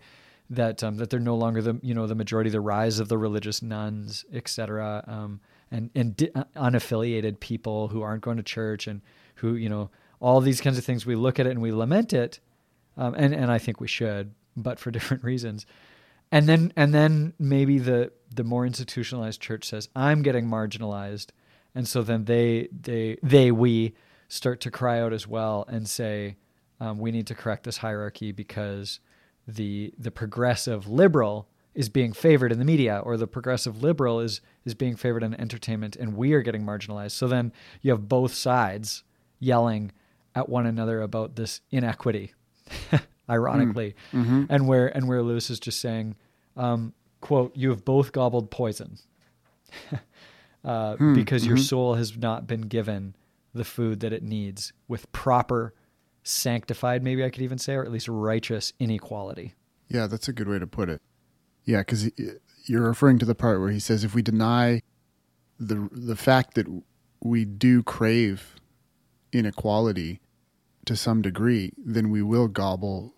[0.51, 3.19] that um, that they're no longer the you know the majority, the rise of the
[3.19, 5.05] religious nones, etc.
[5.07, 5.41] Um,
[5.71, 9.03] and and di- uh, unaffiliated people who aren't going to church and
[9.37, 9.91] who you know
[10.21, 11.05] all these kinds of things.
[11.05, 12.41] We look at it and we lament it,
[12.97, 15.67] um, and and I think we should, but for different reasons.
[16.31, 21.29] And then and then maybe the the more institutionalized church says I'm getting marginalized,
[21.75, 23.95] and so then they they they we
[24.29, 26.37] start to cry out as well and say
[26.81, 29.01] um, we need to correct this hierarchy because
[29.47, 34.41] the the progressive liberal is being favored in the media or the progressive liberal is
[34.65, 38.35] is being favored in entertainment and we are getting marginalized so then you have both
[38.35, 39.05] sides
[39.41, 39.93] yelling
[40.35, 42.33] at one another about this inequity,
[43.31, 44.23] ironically, mm.
[44.23, 44.45] mm-hmm.
[44.49, 46.17] and where and where Lewis is just saying,
[46.57, 48.99] um, "quote You have both gobbled poison,
[50.65, 51.15] uh, mm.
[51.15, 51.51] because mm-hmm.
[51.51, 53.17] your soul has not been given
[53.55, 55.75] the food that it needs with proper,
[56.23, 59.55] sanctified, maybe I could even say, or at least righteous inequality."
[59.89, 61.01] Yeah, that's a good way to put it.
[61.65, 62.11] Yeah, because
[62.67, 64.83] you're referring to the part where he says, if we deny
[65.59, 66.67] the the fact that
[67.23, 68.57] we do crave
[69.33, 70.21] inequality
[70.87, 73.15] to some degree, then we will gobble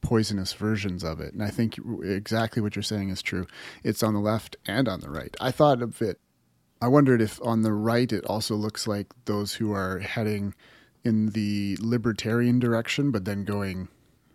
[0.00, 1.32] poisonous versions of it.
[1.32, 3.46] And I think exactly what you're saying is true.
[3.82, 5.34] It's on the left and on the right.
[5.40, 6.18] I thought of it,
[6.80, 10.54] I wondered if on the right it also looks like those who are heading
[11.04, 13.88] in the libertarian direction, but then going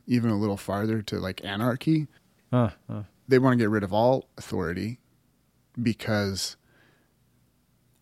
[0.08, 2.08] even a little farther to like anarchy.
[2.52, 3.04] Uh, uh.
[3.28, 5.00] They want to get rid of all authority
[5.82, 6.58] because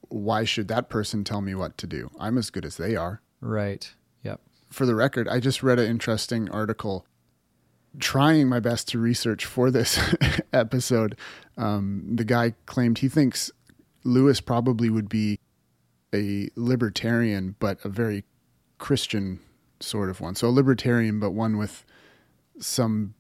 [0.08, 2.10] why should that person tell me what to do?
[2.20, 3.22] I'm as good as they are.
[3.42, 3.94] Right.
[4.24, 4.42] Yep.
[4.70, 7.06] For the record, I just read an interesting article
[8.00, 10.00] trying my best to research for this
[10.54, 11.18] episode.
[11.58, 13.52] Um, the guy claimed he thinks
[14.10, 15.40] Lewis probably would be
[16.14, 18.24] a libertarian, but a very
[18.78, 19.40] Christian
[19.80, 20.36] sort of one.
[20.36, 21.86] So a libertarian, but one with
[22.60, 23.14] some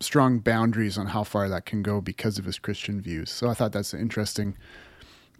[0.00, 3.30] strong boundaries on how far that can go because of his Christian views.
[3.30, 4.56] So I thought that's an interesting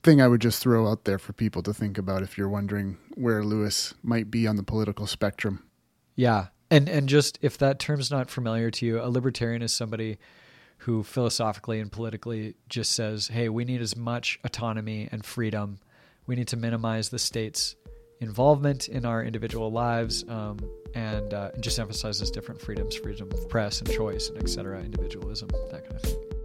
[0.03, 2.99] thing I would just throw out there for people to think about if you're wondering
[3.15, 5.65] where Lewis might be on the political spectrum.
[6.15, 6.47] Yeah.
[6.71, 10.19] And and just if that term's not familiar to you, a libertarian is somebody
[10.79, 15.79] who philosophically and politically just says, "Hey, we need as much autonomy and freedom.
[16.27, 17.77] We need to minimize the state's
[18.21, 20.59] involvement in our individual lives, um,
[20.95, 25.49] and, uh, and just emphasizes different freedoms, freedom of press and choice, and etc., individualism,
[25.71, 26.36] that kind of thing."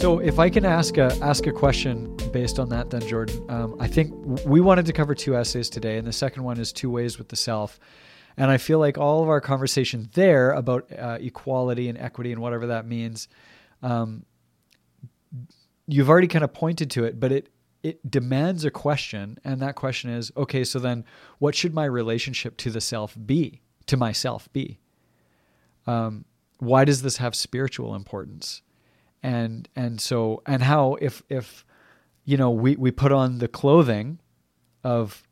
[0.00, 3.76] So, if I can ask a ask a question based on that, then Jordan, um,
[3.78, 4.14] I think
[4.46, 7.28] we wanted to cover two essays today, and the second one is two ways with
[7.28, 7.78] the self.
[8.38, 12.40] And I feel like all of our conversation there about uh, equality and equity and
[12.40, 13.28] whatever that means,
[13.82, 14.24] um,
[15.86, 17.50] you've already kind of pointed to it, but it
[17.82, 21.04] it demands a question, and that question is, okay, so then
[21.40, 24.78] what should my relationship to the self be, to myself be?
[25.86, 26.24] Um,
[26.56, 28.62] why does this have spiritual importance?
[29.22, 31.64] And and so and how if if
[32.24, 34.18] you know we we put on the clothing
[34.82, 35.22] of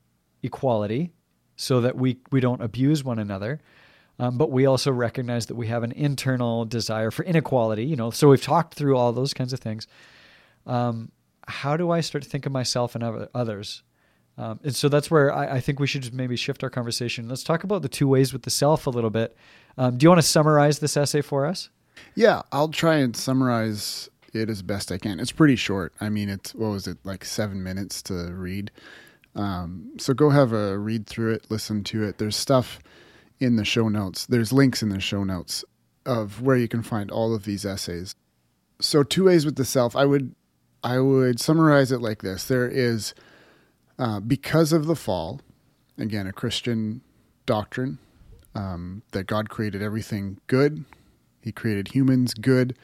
[0.42, 1.12] equality
[1.56, 3.60] so that we we don't abuse one another.
[4.20, 7.84] Um, but we also recognize that we have an internal desire for inequality.
[7.84, 9.86] You know, so we've talked through all those kinds of things.
[10.66, 11.12] Um,
[11.46, 13.82] how do I start to think of myself and others?
[14.36, 17.28] Um, and so that's where I, I, think we should just maybe shift our conversation.
[17.28, 19.36] Let's talk about the two ways with the self a little bit.
[19.76, 21.70] Um, do you want to summarize this essay for us?
[22.14, 25.20] Yeah, I'll try and summarize it as best I can.
[25.20, 25.92] It's pretty short.
[26.00, 28.70] I mean, it's what was it like seven minutes to read.
[29.34, 32.18] Um, so go have a read through it, listen to it.
[32.18, 32.80] There's stuff
[33.38, 34.26] in the show notes.
[34.26, 35.64] There's links in the show notes
[36.04, 38.14] of where you can find all of these essays.
[38.80, 39.94] So two ways with the self.
[39.94, 40.34] I would
[40.82, 43.14] I would summarize it like this: There is
[43.98, 45.40] uh, because of the fall,
[45.98, 47.02] again, a Christian
[47.46, 47.98] doctrine
[48.54, 50.84] um, that God created everything good.
[51.40, 52.76] He created humans good,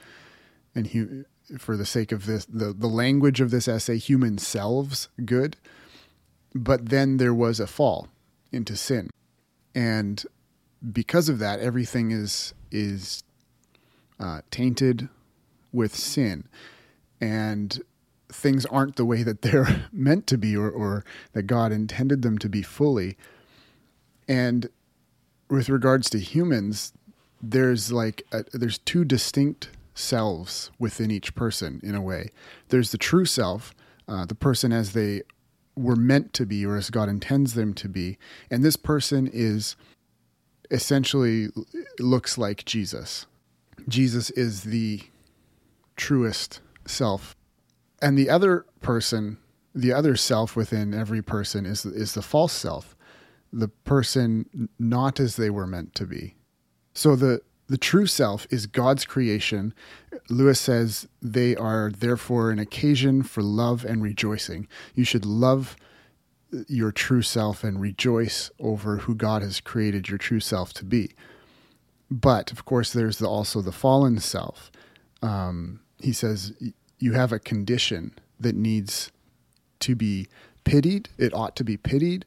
[0.75, 1.25] and he,
[1.59, 5.57] for the sake of this, the, the language of this essay, human selves good.
[6.55, 8.09] But then there was a fall
[8.53, 9.11] into sin,
[9.75, 10.25] and
[10.93, 13.25] because of that, everything is is
[14.21, 15.09] uh, tainted
[15.73, 16.45] with sin,
[17.21, 17.83] and
[18.35, 22.39] things aren't the way that they're meant to be or, or that God intended them
[22.39, 23.17] to be fully.
[24.29, 24.69] And
[25.49, 26.93] with regards to humans,
[27.51, 32.31] there's like a, there's two distinct selves within each person in a way.
[32.69, 33.75] There's the true self,
[34.09, 35.23] uh, the person as they
[35.77, 38.19] were meant to be or as God intends them to be,
[38.51, 39.77] and this person is
[40.71, 41.49] essentially
[41.99, 43.27] looks like Jesus.
[43.89, 45.03] Jesus is the
[45.97, 47.37] truest self
[48.05, 49.39] and the other person,
[49.75, 52.95] the other self within every person is is the false self,
[53.51, 56.35] the person not as they were meant to be.
[56.95, 59.73] So the the true self is God's creation.
[60.29, 64.69] Lewis says they are therefore an occasion for love and rejoicing.
[64.95, 65.77] You should love
[66.69, 71.13] your true self and rejoice over who God has created your true self to be.
[72.11, 74.71] But of course, there's the, also the fallen self.
[75.23, 76.53] Um, he says
[76.99, 79.11] you have a condition that needs
[79.81, 80.29] to be
[80.65, 81.09] pitied.
[81.19, 82.25] It ought to be pitied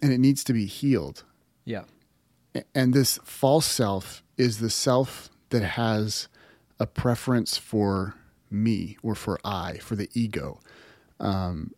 [0.00, 1.24] and it needs to be healed.
[1.64, 1.84] Yeah.
[2.74, 6.28] And this false self is the self that has
[6.78, 8.14] a preference for
[8.50, 10.60] me or for I, for the ego.
[11.20, 11.72] Um,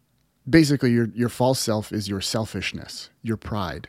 [0.48, 3.88] basically, your your false self is your selfishness, your pride,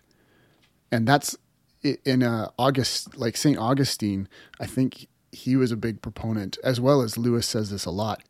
[0.92, 1.38] and that's
[1.84, 4.28] in uh, August, like Saint Augustine.
[4.60, 8.24] I think he was a big proponent, as well as Lewis says this a lot.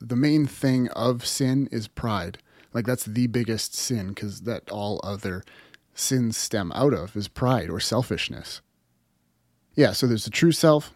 [0.00, 2.38] The main thing of sin is pride.
[2.72, 5.42] Like that's the biggest sin because that all other
[5.96, 8.60] sins stem out of is pride or selfishness.
[9.74, 10.92] Yeah, so there's the true self,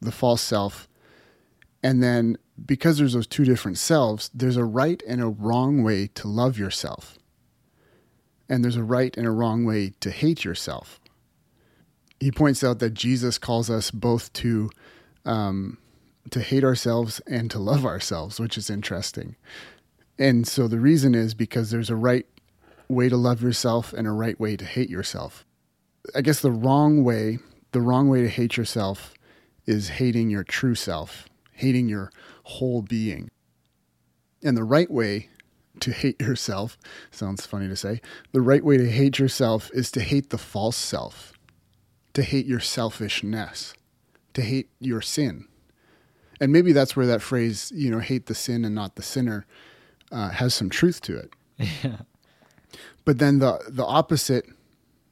[0.00, 0.88] the false self,
[1.82, 6.08] and then because there's those two different selves, there's a right and a wrong way
[6.08, 7.18] to love yourself.
[8.48, 11.00] And there's a right and a wrong way to hate yourself
[12.24, 14.70] he points out that Jesus calls us both to
[15.26, 15.76] um,
[16.30, 19.36] to hate ourselves and to love ourselves, which is interesting.
[20.18, 22.26] And so the reason is because there's a right
[22.88, 25.44] way to love yourself and a right way to hate yourself.
[26.14, 27.38] I guess the wrong way,
[27.72, 29.14] the wrong way to hate yourself
[29.66, 32.10] is hating your true self, hating your
[32.44, 33.30] whole being.
[34.42, 35.30] And the right way
[35.80, 36.76] to hate yourself
[37.10, 38.00] sounds funny to say.
[38.32, 41.34] The right way to hate yourself is to hate the false self
[42.14, 43.74] to hate your selfishness,
[44.32, 45.46] to hate your sin.
[46.40, 49.46] And maybe that's where that phrase, you know, hate the sin and not the sinner,
[50.10, 51.30] uh, has some truth to it.
[51.84, 51.98] Yeah.
[53.04, 54.46] But then the the opposite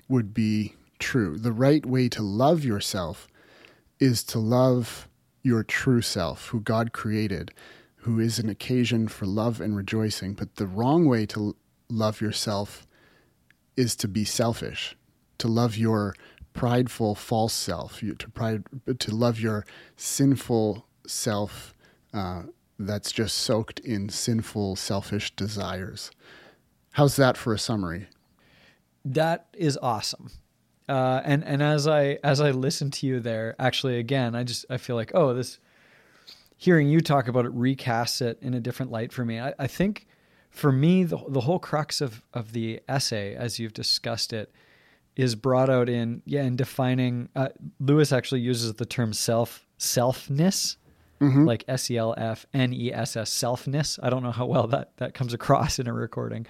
[0.08, 1.38] would be true.
[1.38, 3.28] The right way to love yourself
[3.98, 5.08] is to love
[5.42, 7.52] your true self, who God created,
[7.96, 10.34] who is an occasion for love and rejoicing.
[10.34, 11.56] But the wrong way to
[11.88, 12.86] love yourself
[13.76, 14.96] is to be selfish,
[15.38, 16.14] to love your
[16.52, 18.64] prideful false self, to pride,
[18.98, 19.64] to love your
[19.96, 21.74] sinful self
[22.12, 22.42] uh,
[22.78, 26.10] that's just soaked in sinful, selfish desires.
[26.93, 28.07] How's that for a summary?
[29.05, 30.30] That is awesome.
[30.88, 34.66] Uh, and and as I as I listen to you there, actually, again, I just
[34.68, 35.59] I feel like oh, this
[36.57, 39.40] hearing you talk about it recasts it in a different light for me.
[39.40, 40.07] I, I think
[40.51, 44.53] for me, the the whole crux of of the essay, as you've discussed it,
[45.16, 47.28] is brought out in yeah in defining.
[47.34, 47.49] Uh,
[47.80, 50.76] Lewis actually uses the term self selfness,
[51.20, 51.45] mm-hmm.
[51.45, 53.99] like S E L F N E S S selfness.
[54.03, 56.47] I don't know how well that that comes across in a recording.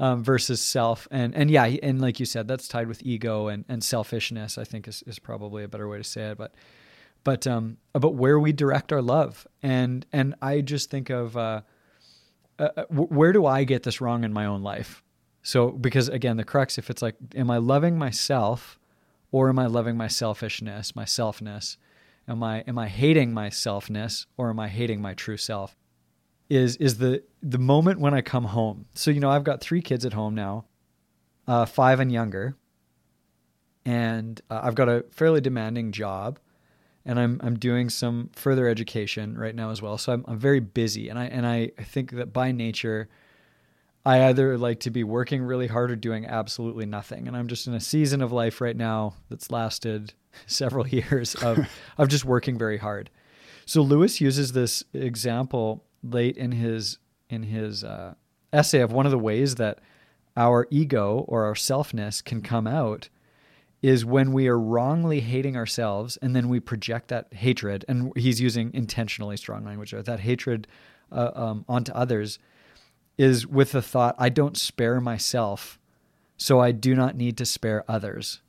[0.00, 3.64] Um, versus self and and yeah and like you said that's tied with ego and,
[3.68, 6.52] and selfishness I think is, is probably a better way to say it but
[7.22, 11.60] but um about where we direct our love and and I just think of uh,
[12.58, 15.04] uh, uh where do I get this wrong in my own life
[15.46, 18.78] so, because again, the crux, if it's like, am I loving myself
[19.30, 21.76] or am I loving my selfishness, my selfness?
[22.26, 25.76] Am I, am I hating my selfness or am I hating my true self?
[26.50, 28.84] Is, is the, the moment when I come home.
[28.94, 30.66] So, you know, I've got three kids at home now,
[31.48, 32.54] uh, five and younger.
[33.86, 36.38] And uh, I've got a fairly demanding job
[37.06, 39.98] and I'm, I'm doing some further education right now as well.
[39.98, 41.08] So I'm, I'm very busy.
[41.08, 43.08] And I, and I, I think that by nature,
[44.06, 47.28] I either like to be working really hard or doing absolutely nothing.
[47.28, 50.14] And I'm just in a season of life right now that's lasted
[50.46, 51.66] several years of,
[51.98, 53.10] of just working very hard.
[53.66, 56.98] So Lewis uses this example late in his
[57.30, 58.14] in his uh,
[58.52, 59.80] essay of one of the ways that
[60.36, 63.08] our ego or our selfness can come out
[63.82, 68.40] is when we are wrongly hating ourselves and then we project that hatred and he's
[68.40, 70.66] using intentionally strong language that hatred
[71.12, 72.38] uh, um, onto others
[73.16, 75.78] is with the thought, I don't spare myself,
[76.36, 78.40] so I do not need to spare others.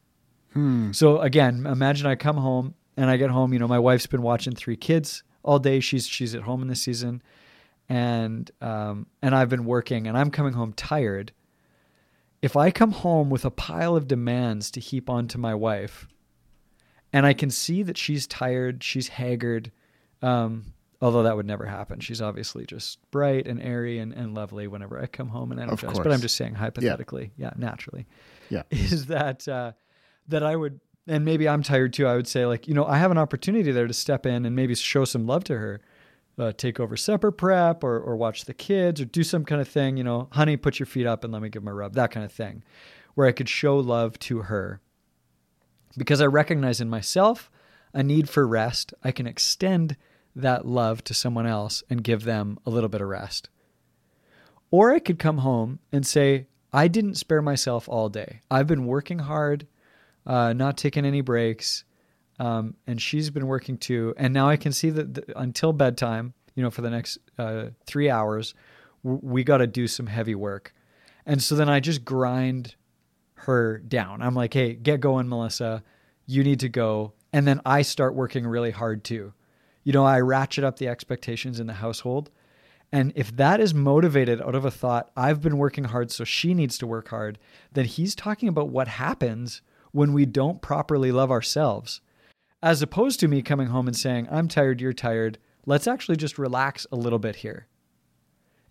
[0.54, 0.92] Hmm.
[0.92, 4.22] So again, imagine I come home and I get home, you know, my wife's been
[4.22, 5.80] watching three kids all day.
[5.80, 7.22] She's she's at home in the season.
[7.88, 11.32] And um, and I've been working and I'm coming home tired.
[12.42, 16.08] If I come home with a pile of demands to heap onto my wife,
[17.14, 19.72] and I can see that she's tired, she's haggard,
[20.22, 22.00] um, Although that would never happen.
[22.00, 26.02] She's obviously just bright and airy and, and lovely whenever I come home and energized.
[26.02, 28.08] But I'm just saying hypothetically, yeah, yeah naturally.
[28.50, 28.64] Yeah.
[28.72, 29.74] Is that uh,
[30.30, 32.08] that I would and maybe I'm tired too.
[32.08, 34.56] I would say like, you know, I have an opportunity there to step in and
[34.56, 35.82] maybe show some love to her.
[36.38, 39.70] Uh, take over supper prep or, or watch the kids or do some kind of
[39.70, 41.94] thing, you know, honey, put your feet up and let me give them a rub,
[41.94, 42.62] that kind of thing,
[43.14, 44.82] where I could show love to her.
[45.98, 47.50] Because I recognize in myself
[47.94, 49.96] a need for rest, I can extend
[50.36, 53.50] that love to someone else and give them a little bit of rest.
[54.72, 58.42] Or I could come home and say, I didn't spare myself all day.
[58.52, 59.68] I've been working hard,
[60.26, 61.86] uh, not taking any breaks,
[62.40, 64.14] um, and she's been working too.
[64.18, 67.68] And now I can see that the, until bedtime, you know, for the next uh,
[67.86, 68.54] three hours,
[69.04, 70.74] w- we got to do some heavy work.
[71.26, 72.76] And so then I just grind
[73.36, 74.22] her down.
[74.22, 75.84] I'm like, hey, get going, Melissa.
[76.26, 77.14] You need to go.
[77.34, 79.34] And then I start working really hard too
[79.86, 82.30] you know, I ratchet up the expectations in the household.
[82.92, 86.54] And if that is motivated out of a thought, I've been working hard, so she
[86.54, 87.40] needs to work hard,
[87.72, 89.62] then he's talking about what happens
[89.92, 92.02] when we don't properly love ourselves.
[92.66, 95.38] As opposed to me coming home and saying, I'm tired, you're tired.
[95.68, 97.68] Let's actually just relax a little bit here.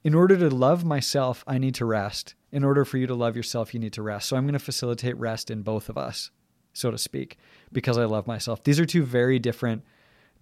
[0.03, 2.34] In order to love myself, I need to rest.
[2.51, 4.28] In order for you to love yourself, you need to rest.
[4.28, 6.32] So I'm going to facilitate rest in both of us,
[6.72, 7.38] so to speak,
[7.70, 8.64] because I love myself.
[8.64, 9.84] These are two very different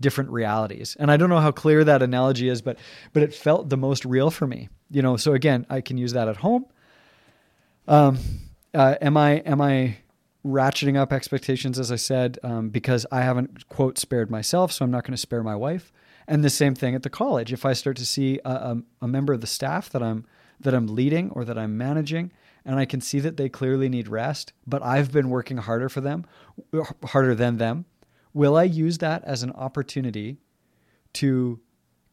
[0.00, 0.96] different realities.
[0.98, 2.78] And I don't know how clear that analogy is, but
[3.12, 4.70] but it felt the most real for me.
[4.90, 6.64] You know, so again, I can use that at home.
[7.86, 8.18] Um,
[8.72, 9.98] uh, am I am I
[10.45, 14.90] ratcheting up expectations as I said um, because I haven't quote spared myself, so I'm
[14.90, 15.93] not going to spare my wife.
[16.26, 17.53] And the same thing at the college.
[17.53, 20.24] If I start to see a, a, a member of the staff that I'm
[20.61, 22.30] that I'm leading or that I'm managing,
[22.64, 26.01] and I can see that they clearly need rest, but I've been working harder for
[26.01, 26.24] them,
[27.07, 27.84] harder than them,
[28.32, 30.38] will I use that as an opportunity
[31.14, 31.61] to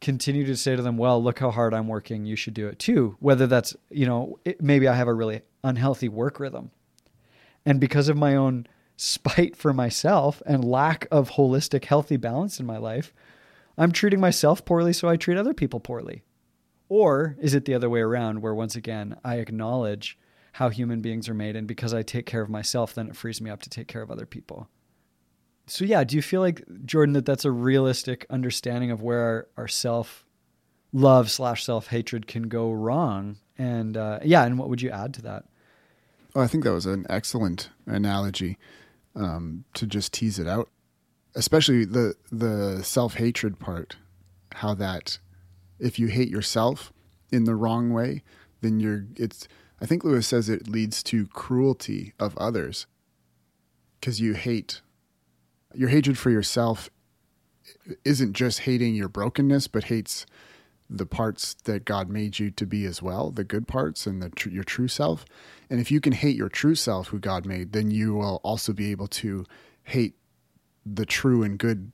[0.02, 2.26] continue to say to them, well, look how hard I'm working.
[2.26, 3.18] You should do it too.
[3.20, 6.72] Whether that's, you know, it, maybe I have a really unhealthy work rhythm.
[7.66, 12.66] And because of my own spite for myself and lack of holistic, healthy balance in
[12.66, 13.14] my life,
[13.78, 16.24] I'm treating myself poorly, so I treat other people poorly.
[16.90, 20.18] Or is it the other way around, where once again, I acknowledge
[20.54, 23.40] how human beings are made, and because I take care of myself, then it frees
[23.40, 24.68] me up to take care of other people?
[25.70, 29.48] so yeah, do you feel like Jordan that that's a realistic understanding of where our,
[29.58, 30.26] our self
[30.92, 33.38] love slash self hatred can go wrong?
[33.58, 35.46] And uh, yeah, and what would you add to that?
[36.36, 38.58] Oh, I think that was an excellent analogy
[39.16, 40.70] um, to just tease it out,
[41.36, 43.98] especially the the self hatred part.
[44.56, 45.20] How that,
[45.80, 46.92] if you hate yourself
[47.32, 48.24] in the wrong way,
[48.62, 49.48] then you're it's.
[49.82, 52.86] I think Lewis says it leads to cruelty of others
[54.00, 54.82] because you hate
[55.74, 56.90] your hatred for yourself
[58.04, 60.26] isn't just hating your brokenness, but hates
[60.90, 64.30] the parts that God made you to be as well, the good parts and the
[64.30, 65.26] tr- your true self.
[65.70, 68.74] And if you can hate your true self, who God made, then you will also
[68.74, 69.46] be able to
[69.84, 70.16] hate
[70.86, 71.92] the true and good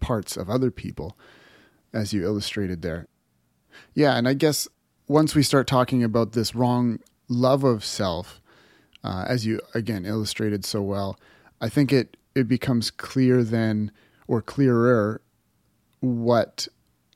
[0.00, 1.18] parts of other people,
[1.92, 3.08] as you illustrated there.
[3.94, 4.68] Yeah, and I guess
[5.08, 8.40] once we start talking about this wrong love of self,
[9.02, 11.18] uh, as you again illustrated so well,
[11.60, 13.90] I think it it becomes clear then
[14.28, 15.20] or clearer
[16.00, 16.68] what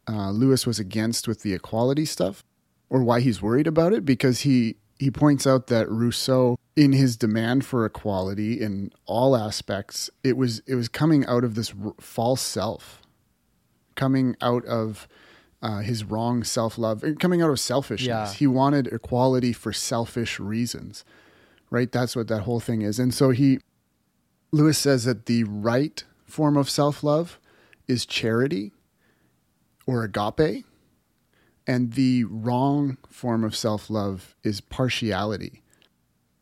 [0.08, 2.44] uh, Lewis was against with the equality stuff
[2.88, 7.16] or why he's worried about it because he he points out that Rousseau in his
[7.16, 11.94] demand for equality in all aspects it was it was coming out of this r-
[11.98, 13.03] false self
[13.96, 15.09] coming out of
[15.62, 18.07] uh, his wrong self-love coming out of selfishness.
[18.07, 18.32] Yeah.
[18.32, 21.05] he wanted equality for selfish reasons
[21.70, 21.90] right?
[21.90, 22.98] That's what that whole thing is.
[22.98, 23.61] And so he
[24.53, 27.38] Lewis says that the right form of self-love
[27.86, 28.72] is charity
[29.86, 30.64] or agape,
[31.70, 35.62] and the wrong form of self love is partiality.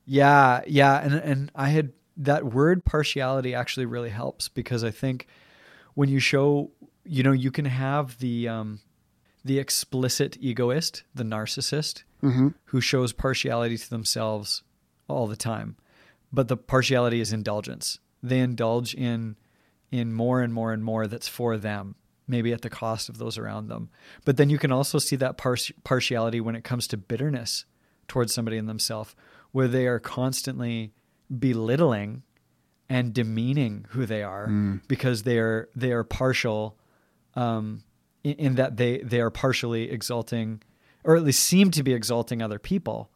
[0.07, 5.27] Yeah, yeah, and and I had that word partiality actually really helps because I think
[5.93, 6.71] when you show,
[7.05, 8.81] you know, you can have the um,
[9.45, 12.49] the explicit egoist, the narcissist, mm-hmm.
[12.65, 14.63] who shows partiality to themselves
[15.09, 15.77] all the time,
[16.33, 17.99] but the partiality is indulgence.
[18.23, 19.37] They indulge in
[19.93, 21.97] in more and more and more that's for them
[22.29, 23.89] maybe at the cost of those around them.
[24.25, 25.37] But then you can also see that
[25.85, 27.65] partiality when it comes to bitterness
[28.07, 29.17] towards somebody in themselves,
[29.53, 30.93] where they are constantly
[31.37, 32.23] belittling
[32.89, 34.81] and demeaning who they are mm.
[34.89, 36.79] because they are they are partial
[37.35, 37.83] um,
[38.25, 40.63] in, in, that they they are partially exalting
[41.05, 43.11] or at least seem to be exalting other people.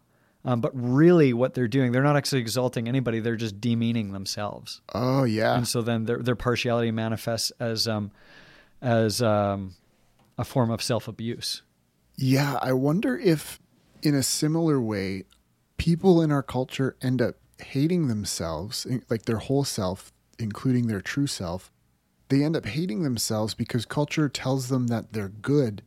[0.45, 4.83] Um, but really, what they're doing, they're not actually exalting anybody; they're just demeaning themselves.
[4.93, 5.57] Oh yeah.
[5.57, 8.11] And so then their their partiality manifests as um,
[8.83, 9.77] as um,
[10.37, 11.63] a form of self abuse.
[12.17, 13.59] Yeah, I wonder if,
[14.03, 15.25] in a similar way,
[15.79, 21.27] people in our culture end up hating themselves, like their whole self, including their true
[21.27, 21.71] self.
[22.29, 25.83] They end up hating themselves because culture tells them that they're good,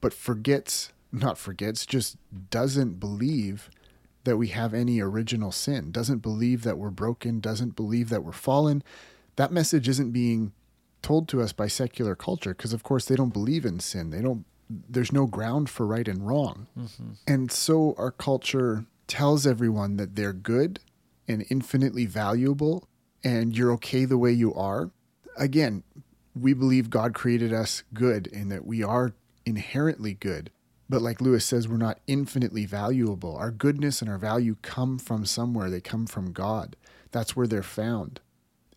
[0.00, 2.16] but forgets, not forgets, just
[2.50, 3.70] doesn't believe
[4.24, 8.32] that we have any original sin, doesn't believe that we're broken, doesn't believe that we're
[8.32, 8.82] fallen.
[9.36, 10.52] That message isn't being
[11.02, 14.10] told to us by secular culture because of course they don't believe in sin.
[14.10, 14.44] They don't
[14.88, 16.68] there's no ground for right and wrong.
[16.78, 17.10] Mm-hmm.
[17.26, 20.78] and so our culture tells everyone that they're good
[21.26, 22.86] and infinitely valuable
[23.24, 24.90] and you're okay the way you are.
[25.36, 25.82] Again
[26.34, 29.12] we believe god created us good and that we are
[29.44, 30.50] inherently good.
[30.88, 33.36] But like lewis says we're not infinitely valuable.
[33.36, 35.70] Our goodness and our value come from somewhere.
[35.70, 36.76] They come from god.
[37.10, 38.20] That's where they're found.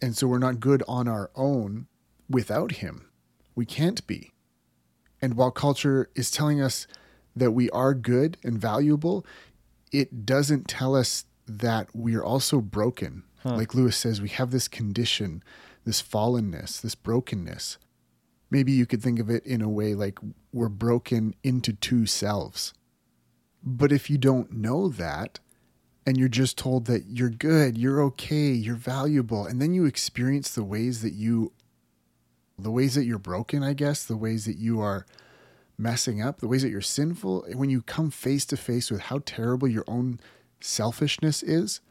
[0.01, 1.87] And so we're not good on our own
[2.29, 3.09] without him.
[3.55, 4.31] We can't be.
[5.21, 6.87] And while culture is telling us
[7.35, 9.25] that we are good and valuable,
[9.91, 13.23] it doesn't tell us that we're also broken.
[13.41, 13.55] Huh.
[13.55, 15.43] Like Lewis says, we have this condition,
[15.85, 17.77] this fallenness, this brokenness.
[18.49, 20.19] Maybe you could think of it in a way like
[20.51, 22.73] we're broken into two selves.
[23.63, 25.39] But if you don't know that,
[26.05, 30.53] and you're just told that you're good, you're okay, you're valuable, and then you experience
[30.53, 31.53] the ways that you
[32.57, 35.05] the ways that you're broken, I guess, the ways that you are
[35.77, 39.21] messing up, the ways that you're sinful, when you come face to face with how
[39.25, 40.19] terrible your own
[40.61, 41.81] selfishness is,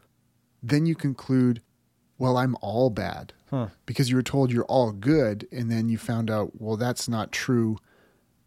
[0.63, 1.61] then you conclude,
[2.19, 3.33] well, I'm all bad.
[3.51, 3.69] Huh.
[3.85, 7.33] Because you were told you're all good, and then you found out, well, that's not
[7.33, 7.79] true,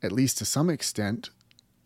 [0.02, 1.30] at least to some extent.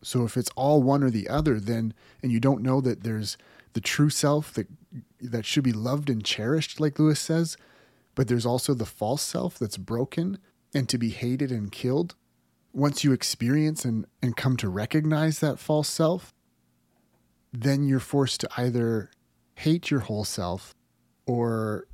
[0.01, 3.37] So if it's all one or the other, then, and you don't know that there's
[3.73, 4.67] the true self that
[5.21, 7.57] that should be loved and cherished, like Lewis says,
[8.15, 10.39] but there's also the false self that's broken
[10.73, 12.15] and to be hated and killed.
[12.73, 16.33] Once you experience and, and come to recognize that false self,
[17.51, 19.09] then you're forced to either
[19.55, 20.75] hate your whole self
[21.25, 21.87] or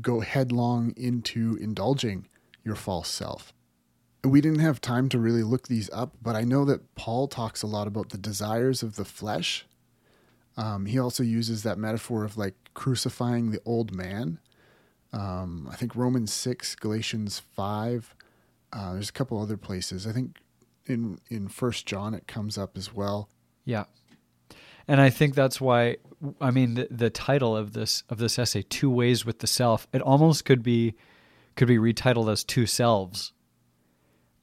[0.00, 2.28] go headlong into indulging
[2.64, 3.52] your false self.
[4.22, 7.62] We didn't have time to really look these up, but I know that Paul talks
[7.62, 9.66] a lot about the desires of the flesh.
[10.56, 14.38] Um, he also uses that metaphor of like crucifying the old man
[15.12, 18.14] um, I think Romans 6, Galatians 5.
[18.72, 20.06] Uh, there's a couple other places.
[20.06, 20.38] I think
[20.86, 23.28] in in First John it comes up as well.
[23.64, 23.84] Yeah,
[24.86, 25.96] and I think that's why.
[26.40, 29.88] I mean, the, the title of this of this essay, "Two Ways with the Self,"
[29.92, 30.94] it almost could be
[31.56, 33.32] could be retitled as two selves."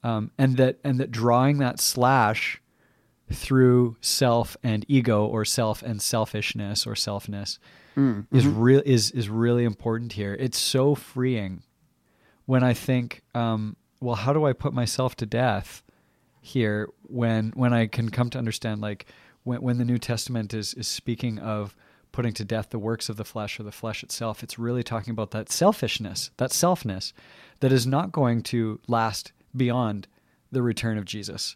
[0.03, 2.61] Um, and that and that drawing that slash
[3.31, 7.59] through self and ego, or self and selfishness, or selfness,
[7.97, 8.35] mm-hmm.
[8.35, 10.35] is real is is really important here.
[10.39, 11.63] It's so freeing
[12.45, 15.83] when I think, um, well, how do I put myself to death
[16.41, 19.05] here when when I can come to understand like
[19.43, 21.75] when when the New Testament is is speaking of
[22.11, 25.11] putting to death the works of the flesh or the flesh itself, it's really talking
[25.11, 27.13] about that selfishness, that selfness
[27.59, 30.07] that is not going to last beyond
[30.51, 31.55] the return of Jesus.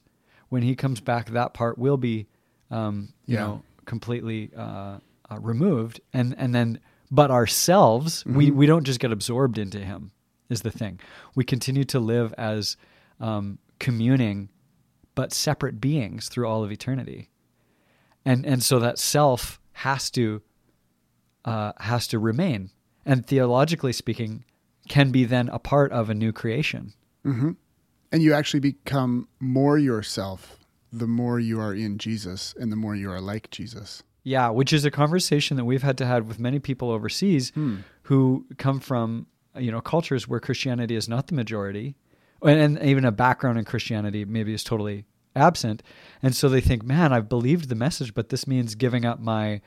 [0.50, 2.28] When he comes back, that part will be,
[2.70, 3.42] um, you yeah.
[3.42, 4.98] know, completely uh,
[5.32, 6.80] uh, removed, and and then
[7.10, 8.38] but ourselves, mm-hmm.
[8.38, 10.12] we we don't just get absorbed into him.
[10.50, 11.00] Is the thing
[11.34, 12.76] we continue to live as
[13.20, 14.50] um, communing,
[15.16, 17.30] but separate beings through all of eternity,
[18.26, 20.42] and and so that self has to
[21.46, 22.72] uh, has to remain,
[23.06, 24.44] and theologically speaking,
[24.90, 26.94] can be then a part of a new creation.
[27.26, 27.52] Mm-hmm.
[28.12, 30.58] And you actually become more yourself
[30.92, 34.04] the more you are in Jesus and the more you are like Jesus.
[34.24, 37.78] Yeah, which is a conversation that we've had to have with many people overseas hmm.
[38.04, 41.96] who come from you know cultures where Christianity is not the majority,
[42.44, 45.06] and, and even a background in Christianity maybe is totally
[45.36, 45.82] absent,
[46.22, 49.62] and so they think, man, I've believed the message, but this means giving up my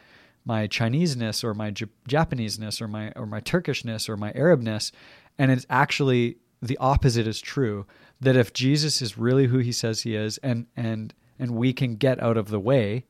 [0.45, 4.93] my Chineseness or my J- Japaneseness or my or my Turkishness or my Arabness,
[5.37, 7.87] and it's actually the opposite is true.
[8.21, 11.97] That if Jesus is really who he says he is, and and and we can
[11.97, 13.05] get out of the way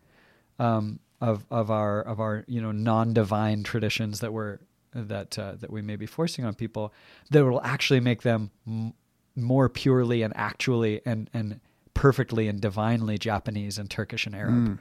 [0.59, 4.59] um, of of our of our you know non divine traditions that we're
[4.95, 6.93] that uh, that we may be forcing on people,
[7.31, 8.93] that will actually make them m-
[9.35, 11.61] more purely and actually and and
[11.95, 14.55] perfectly and divinely Japanese and Turkish and Arab.
[14.55, 14.79] Mm.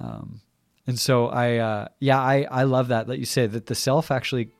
[0.00, 0.40] Um,
[0.86, 4.10] and so I, uh, yeah, I, I love that that you say that the self
[4.10, 4.50] actually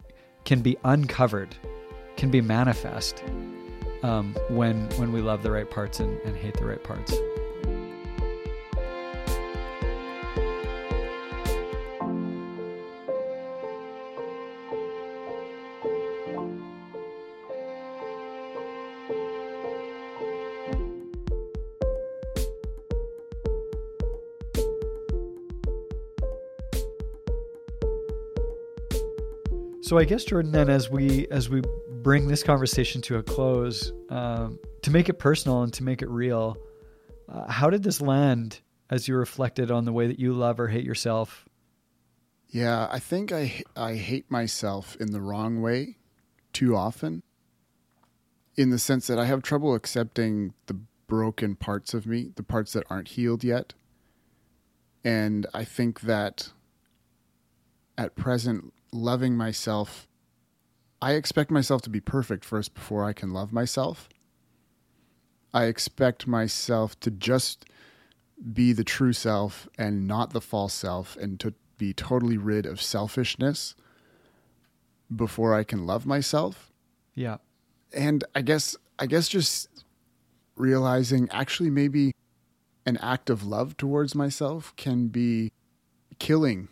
[0.45, 1.55] can be uncovered,
[2.17, 3.23] can be manifest
[4.03, 7.13] um, when when we love the right parts and, and hate the right parts.
[29.91, 31.63] So I guess Jordan, then as we as we
[32.01, 36.09] bring this conversation to a close, um, to make it personal and to make it
[36.09, 36.57] real,
[37.29, 40.69] uh, how did this land as you reflected on the way that you love or
[40.69, 41.45] hate yourself?
[42.51, 45.97] Yeah, I think I I hate myself in the wrong way
[46.53, 47.25] too often.
[48.57, 50.79] In the sense that I have trouble accepting the
[51.09, 53.75] broken parts of me, the parts that aren't healed yet.
[55.03, 56.53] And I think that
[57.99, 60.09] at present loving myself,
[61.03, 64.09] I expect myself to be perfect first before I can love myself.
[65.53, 67.65] I expect myself to just
[68.53, 72.81] be the true self and not the false self and to be totally rid of
[72.81, 73.75] selfishness
[75.15, 76.71] before I can love myself.
[77.15, 77.39] Yeah.
[77.93, 79.69] And I guess I guess just
[80.57, 82.13] realizing actually maybe
[82.87, 85.53] an act of love towards myself can be
[86.19, 86.69] killing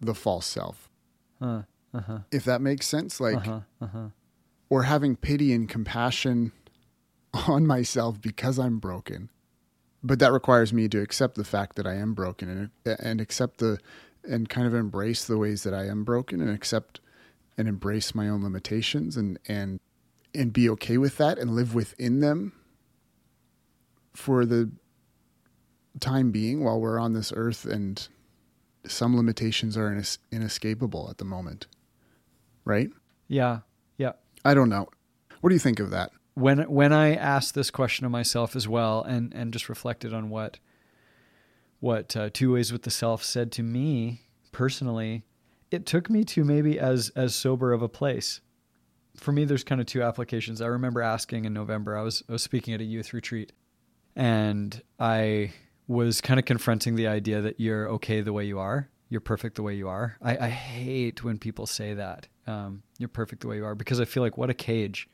[0.00, 0.87] the false self
[1.40, 1.62] uh,
[1.94, 2.18] uh-huh.
[2.30, 4.08] If that makes sense, like, uh-huh, uh-huh.
[4.68, 6.52] or having pity and compassion
[7.48, 9.30] on myself because I'm broken.
[10.02, 13.58] But that requires me to accept the fact that I am broken and and accept
[13.58, 13.78] the
[14.22, 17.00] and kind of embrace the ways that I am broken and accept
[17.56, 19.80] and embrace my own limitations and and
[20.34, 22.52] and be okay with that and live within them
[24.14, 24.70] for the
[25.98, 28.08] time being while we're on this earth and
[28.86, 31.66] some limitations are ines- inescapable at the moment.
[32.64, 32.90] Right?
[33.26, 33.60] Yeah.
[33.96, 34.12] Yeah.
[34.44, 34.88] I don't know.
[35.40, 36.10] What do you think of that?
[36.34, 40.30] When when I asked this question of myself as well and and just reflected on
[40.30, 40.58] what
[41.80, 44.22] what uh, two ways with the self said to me
[44.52, 45.24] personally,
[45.70, 48.40] it took me to maybe as as sober of a place.
[49.16, 50.62] For me, there's kind of two applications.
[50.62, 51.96] I remember asking in November.
[51.96, 53.52] I was I was speaking at a youth retreat,
[54.14, 55.52] and I
[55.88, 58.88] was kind of confronting the idea that you're okay the way you are.
[59.08, 60.18] You're perfect the way you are.
[60.22, 62.28] I, I hate when people say that.
[62.46, 65.08] Um, you're perfect the way you are because I feel like what a cage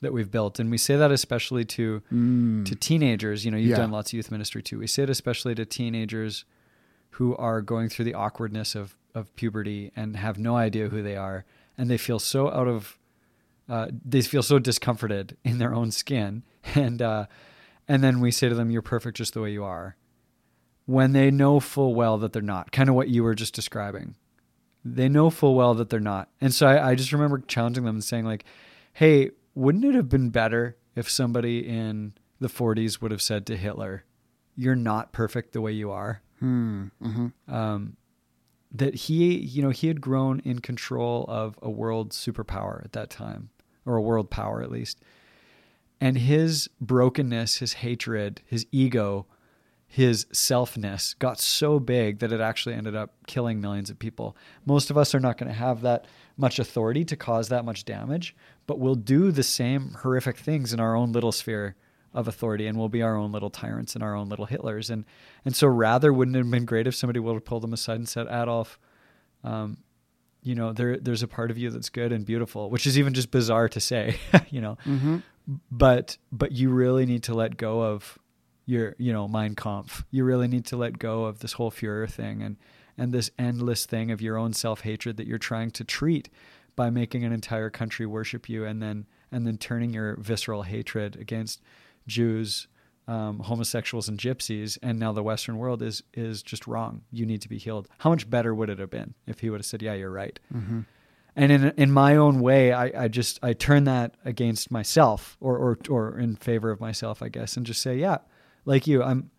[0.00, 2.64] that we've built, and we say that especially to mm.
[2.64, 3.44] to teenagers.
[3.44, 3.76] You know, you've yeah.
[3.76, 4.78] done lots of youth ministry too.
[4.78, 6.44] We say it especially to teenagers
[7.10, 11.16] who are going through the awkwardness of of puberty and have no idea who they
[11.16, 11.44] are,
[11.76, 12.98] and they feel so out of
[13.68, 16.42] uh, they feel so discomforted in their own skin,
[16.74, 17.26] and uh,
[17.88, 19.96] and then we say to them, "You're perfect just the way you are."
[20.86, 22.72] When they know full well that they're not.
[22.72, 24.16] Kind of what you were just describing.
[24.84, 26.28] They know full well that they're not.
[26.40, 28.44] And so I, I just remember challenging them and saying, like,
[28.92, 33.56] hey, wouldn't it have been better if somebody in the 40s would have said to
[33.56, 34.04] Hitler,
[34.56, 36.20] you're not perfect the way you are?
[36.38, 36.88] Hmm.
[37.02, 37.54] Mm-hmm.
[37.54, 37.96] Um,
[38.72, 43.08] that he, you know, he had grown in control of a world superpower at that
[43.08, 43.50] time,
[43.86, 45.00] or a world power at least
[46.00, 49.26] And his brokenness, his hatred, his ego,
[49.94, 54.36] his selfness got so big that it actually ended up killing millions of people.
[54.66, 57.84] Most of us are not going to have that much authority to cause that much
[57.84, 58.34] damage,
[58.66, 61.76] but we'll do the same horrific things in our own little sphere
[62.12, 64.90] of authority and we'll be our own little tyrants and our own little Hitlers.
[64.90, 65.04] And
[65.44, 67.98] and so rather wouldn't it have been great if somebody would have pulled them aside
[67.98, 68.80] and said, Adolf,
[69.44, 69.76] um,
[70.42, 73.14] you know, there there's a part of you that's good and beautiful, which is even
[73.14, 74.16] just bizarre to say,
[74.50, 74.76] you know.
[74.84, 75.18] Mm-hmm.
[75.70, 78.18] But but you really need to let go of
[78.66, 80.04] your you know Mein Kampf.
[80.10, 82.56] You really need to let go of this whole Führer thing and
[82.96, 86.28] and this endless thing of your own self hatred that you're trying to treat
[86.76, 91.16] by making an entire country worship you and then and then turning your visceral hatred
[91.16, 91.60] against
[92.06, 92.68] Jews,
[93.08, 97.02] um, homosexuals, and gypsies, and now the Western world is is just wrong.
[97.10, 97.88] You need to be healed.
[97.98, 100.38] How much better would it have been if he would have said, "Yeah, you're right."
[100.54, 100.80] Mm-hmm.
[101.36, 105.58] And in in my own way, I, I just I turn that against myself, or
[105.58, 108.18] or or in favor of myself, I guess, and just say, "Yeah,
[108.64, 109.30] like you, I'm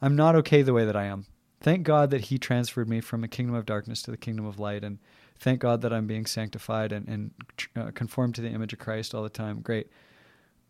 [0.00, 1.26] I'm not okay the way that I am.
[1.60, 4.58] Thank God that He transferred me from a kingdom of darkness to the kingdom of
[4.58, 4.98] light, and
[5.38, 7.30] thank God that I'm being sanctified and and
[7.76, 9.60] uh, conformed to the image of Christ all the time.
[9.60, 9.88] Great."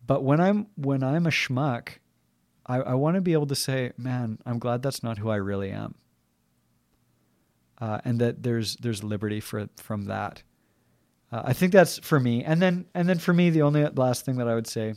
[0.07, 1.99] But when I'm when I'm a schmuck,
[2.67, 5.37] I, I want to be able to say, "Man, I'm glad that's not who I
[5.37, 5.95] really am,"
[7.81, 10.43] uh, and that there's there's liberty for from that.
[11.31, 14.25] Uh, I think that's for me, and then and then for me, the only last
[14.25, 14.95] thing that I would say,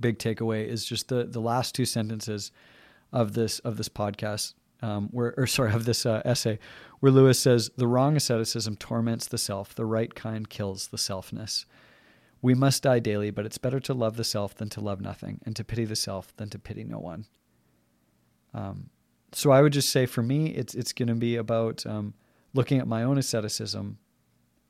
[0.00, 2.52] big takeaway, is just the the last two sentences
[3.12, 6.58] of this of this podcast, um, where or sorry of this uh, essay,
[7.00, 11.64] where Lewis says the wrong asceticism torments the self, the right kind kills the selfness.
[12.40, 15.40] We must die daily, but it's better to love the self than to love nothing,
[15.44, 17.26] and to pity the self than to pity no one.
[18.54, 18.90] Um,
[19.32, 22.14] so I would just say for me, it's it's going to be about um,
[22.54, 23.98] looking at my own asceticism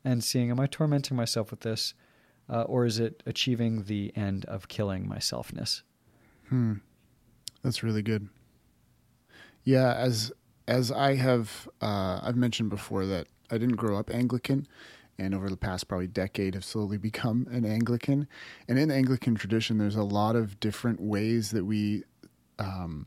[0.05, 1.95] and seeing, am I tormenting myself with this,
[2.49, 5.83] uh, or is it achieving the end of killing my selfness?
[6.49, 6.75] Hmm,
[7.63, 8.29] that's really good.
[9.65, 10.33] Yeah, as
[10.69, 14.67] as I have, uh, I've mentioned before that I didn't grow up Anglican,
[15.19, 18.29] and over the past probably decade have slowly become an Anglican.
[18.69, 22.05] And in the Anglican tradition, there's a lot of different ways that we
[22.59, 23.07] um,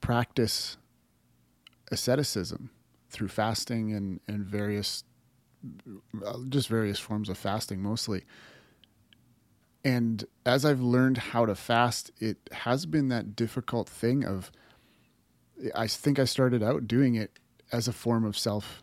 [0.00, 0.76] practice
[1.90, 2.70] asceticism
[3.10, 5.04] through fasting and, and various,
[6.24, 8.24] Uh, just various forms of fasting mostly.
[9.84, 14.50] And as I've learned how to fast, it has been that difficult thing of,
[15.74, 17.38] I think I started out doing it
[17.70, 18.82] as a form of self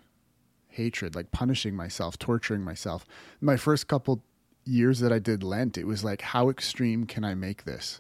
[0.70, 3.06] hatred, like punishing myself, torturing myself.
[3.42, 4.24] My first couple
[4.64, 8.00] years that I did Lent, it was like, how extreme can I make this?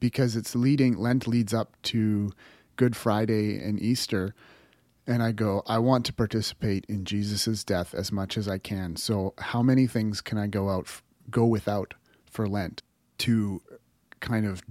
[0.00, 2.32] Because it's leading, Lent leads up to
[2.76, 4.34] Good Friday and Easter.
[5.06, 8.96] And I go, I want to participate in Jesus's death as much as I can.
[8.96, 10.88] So, how many things can I go out,
[11.30, 11.94] go without
[12.28, 12.82] for Lent
[13.18, 13.62] to
[14.20, 14.62] kind of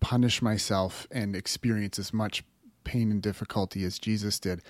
[0.00, 2.44] punish myself and experience as much
[2.84, 4.60] pain and difficulty as Jesus did?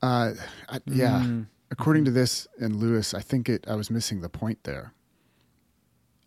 [0.00, 0.32] Uh,
[0.68, 1.22] I, yeah.
[1.24, 1.46] Mm.
[1.70, 3.66] According to this and Lewis, I think it.
[3.66, 4.92] I was missing the point there.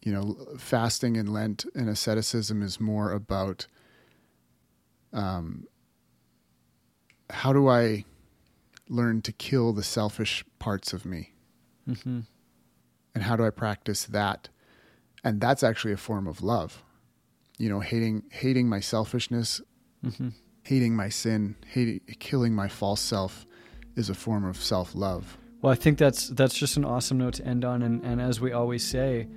[0.04, 3.68] You know, fasting and Lent and asceticism is more about
[5.14, 5.68] um,
[7.30, 8.06] how do I
[8.90, 11.34] learn to kill the selfish parts of me,
[11.88, 12.22] mm-hmm.
[13.14, 14.50] and how do I practice that?
[15.24, 16.84] And that's actually a form of love.
[17.58, 19.62] You know, hating hating my selfishness,
[20.06, 20.30] mm-hmm.
[20.64, 23.46] hating my sin, hating killing my false self
[23.96, 25.38] is a form of self love.
[25.62, 28.40] Well, I think that's that's just an awesome note to end on, and, and as
[28.40, 29.28] we always say,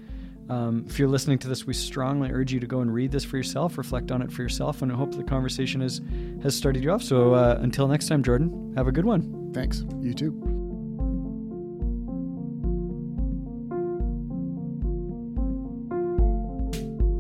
[0.49, 3.25] um, if you're listening to this, we strongly urge you to go and read this
[3.25, 6.01] for yourself, reflect on it for yourself, and I hope the conversation has
[6.43, 7.03] has started you off.
[7.03, 9.53] So uh, until next time, Jordan, have a good one.
[9.53, 9.85] Thanks.
[10.01, 10.33] You too.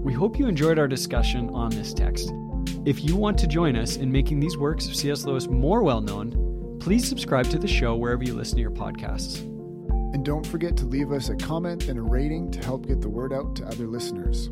[0.04, 2.32] We hope you enjoyed our discussion on this text.
[2.84, 5.24] If you want to join us in making these works of C.S.
[5.24, 6.48] Lewis more well known,
[6.80, 9.57] Please subscribe to the show wherever you listen to your podcasts.
[10.12, 13.08] And don't forget to leave us a comment and a rating to help get the
[13.08, 14.50] word out to other listeners.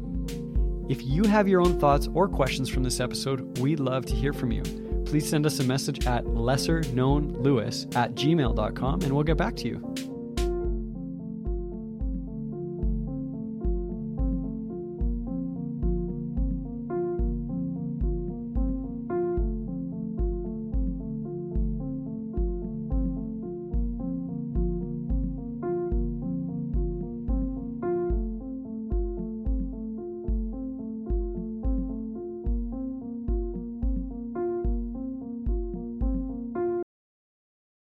[0.88, 4.32] If you have your own thoughts or questions from this episode, we'd love to hear
[4.32, 4.62] from you.
[5.04, 10.15] Please send us a message at lesserknownlewis at gmail.com and we'll get back to you.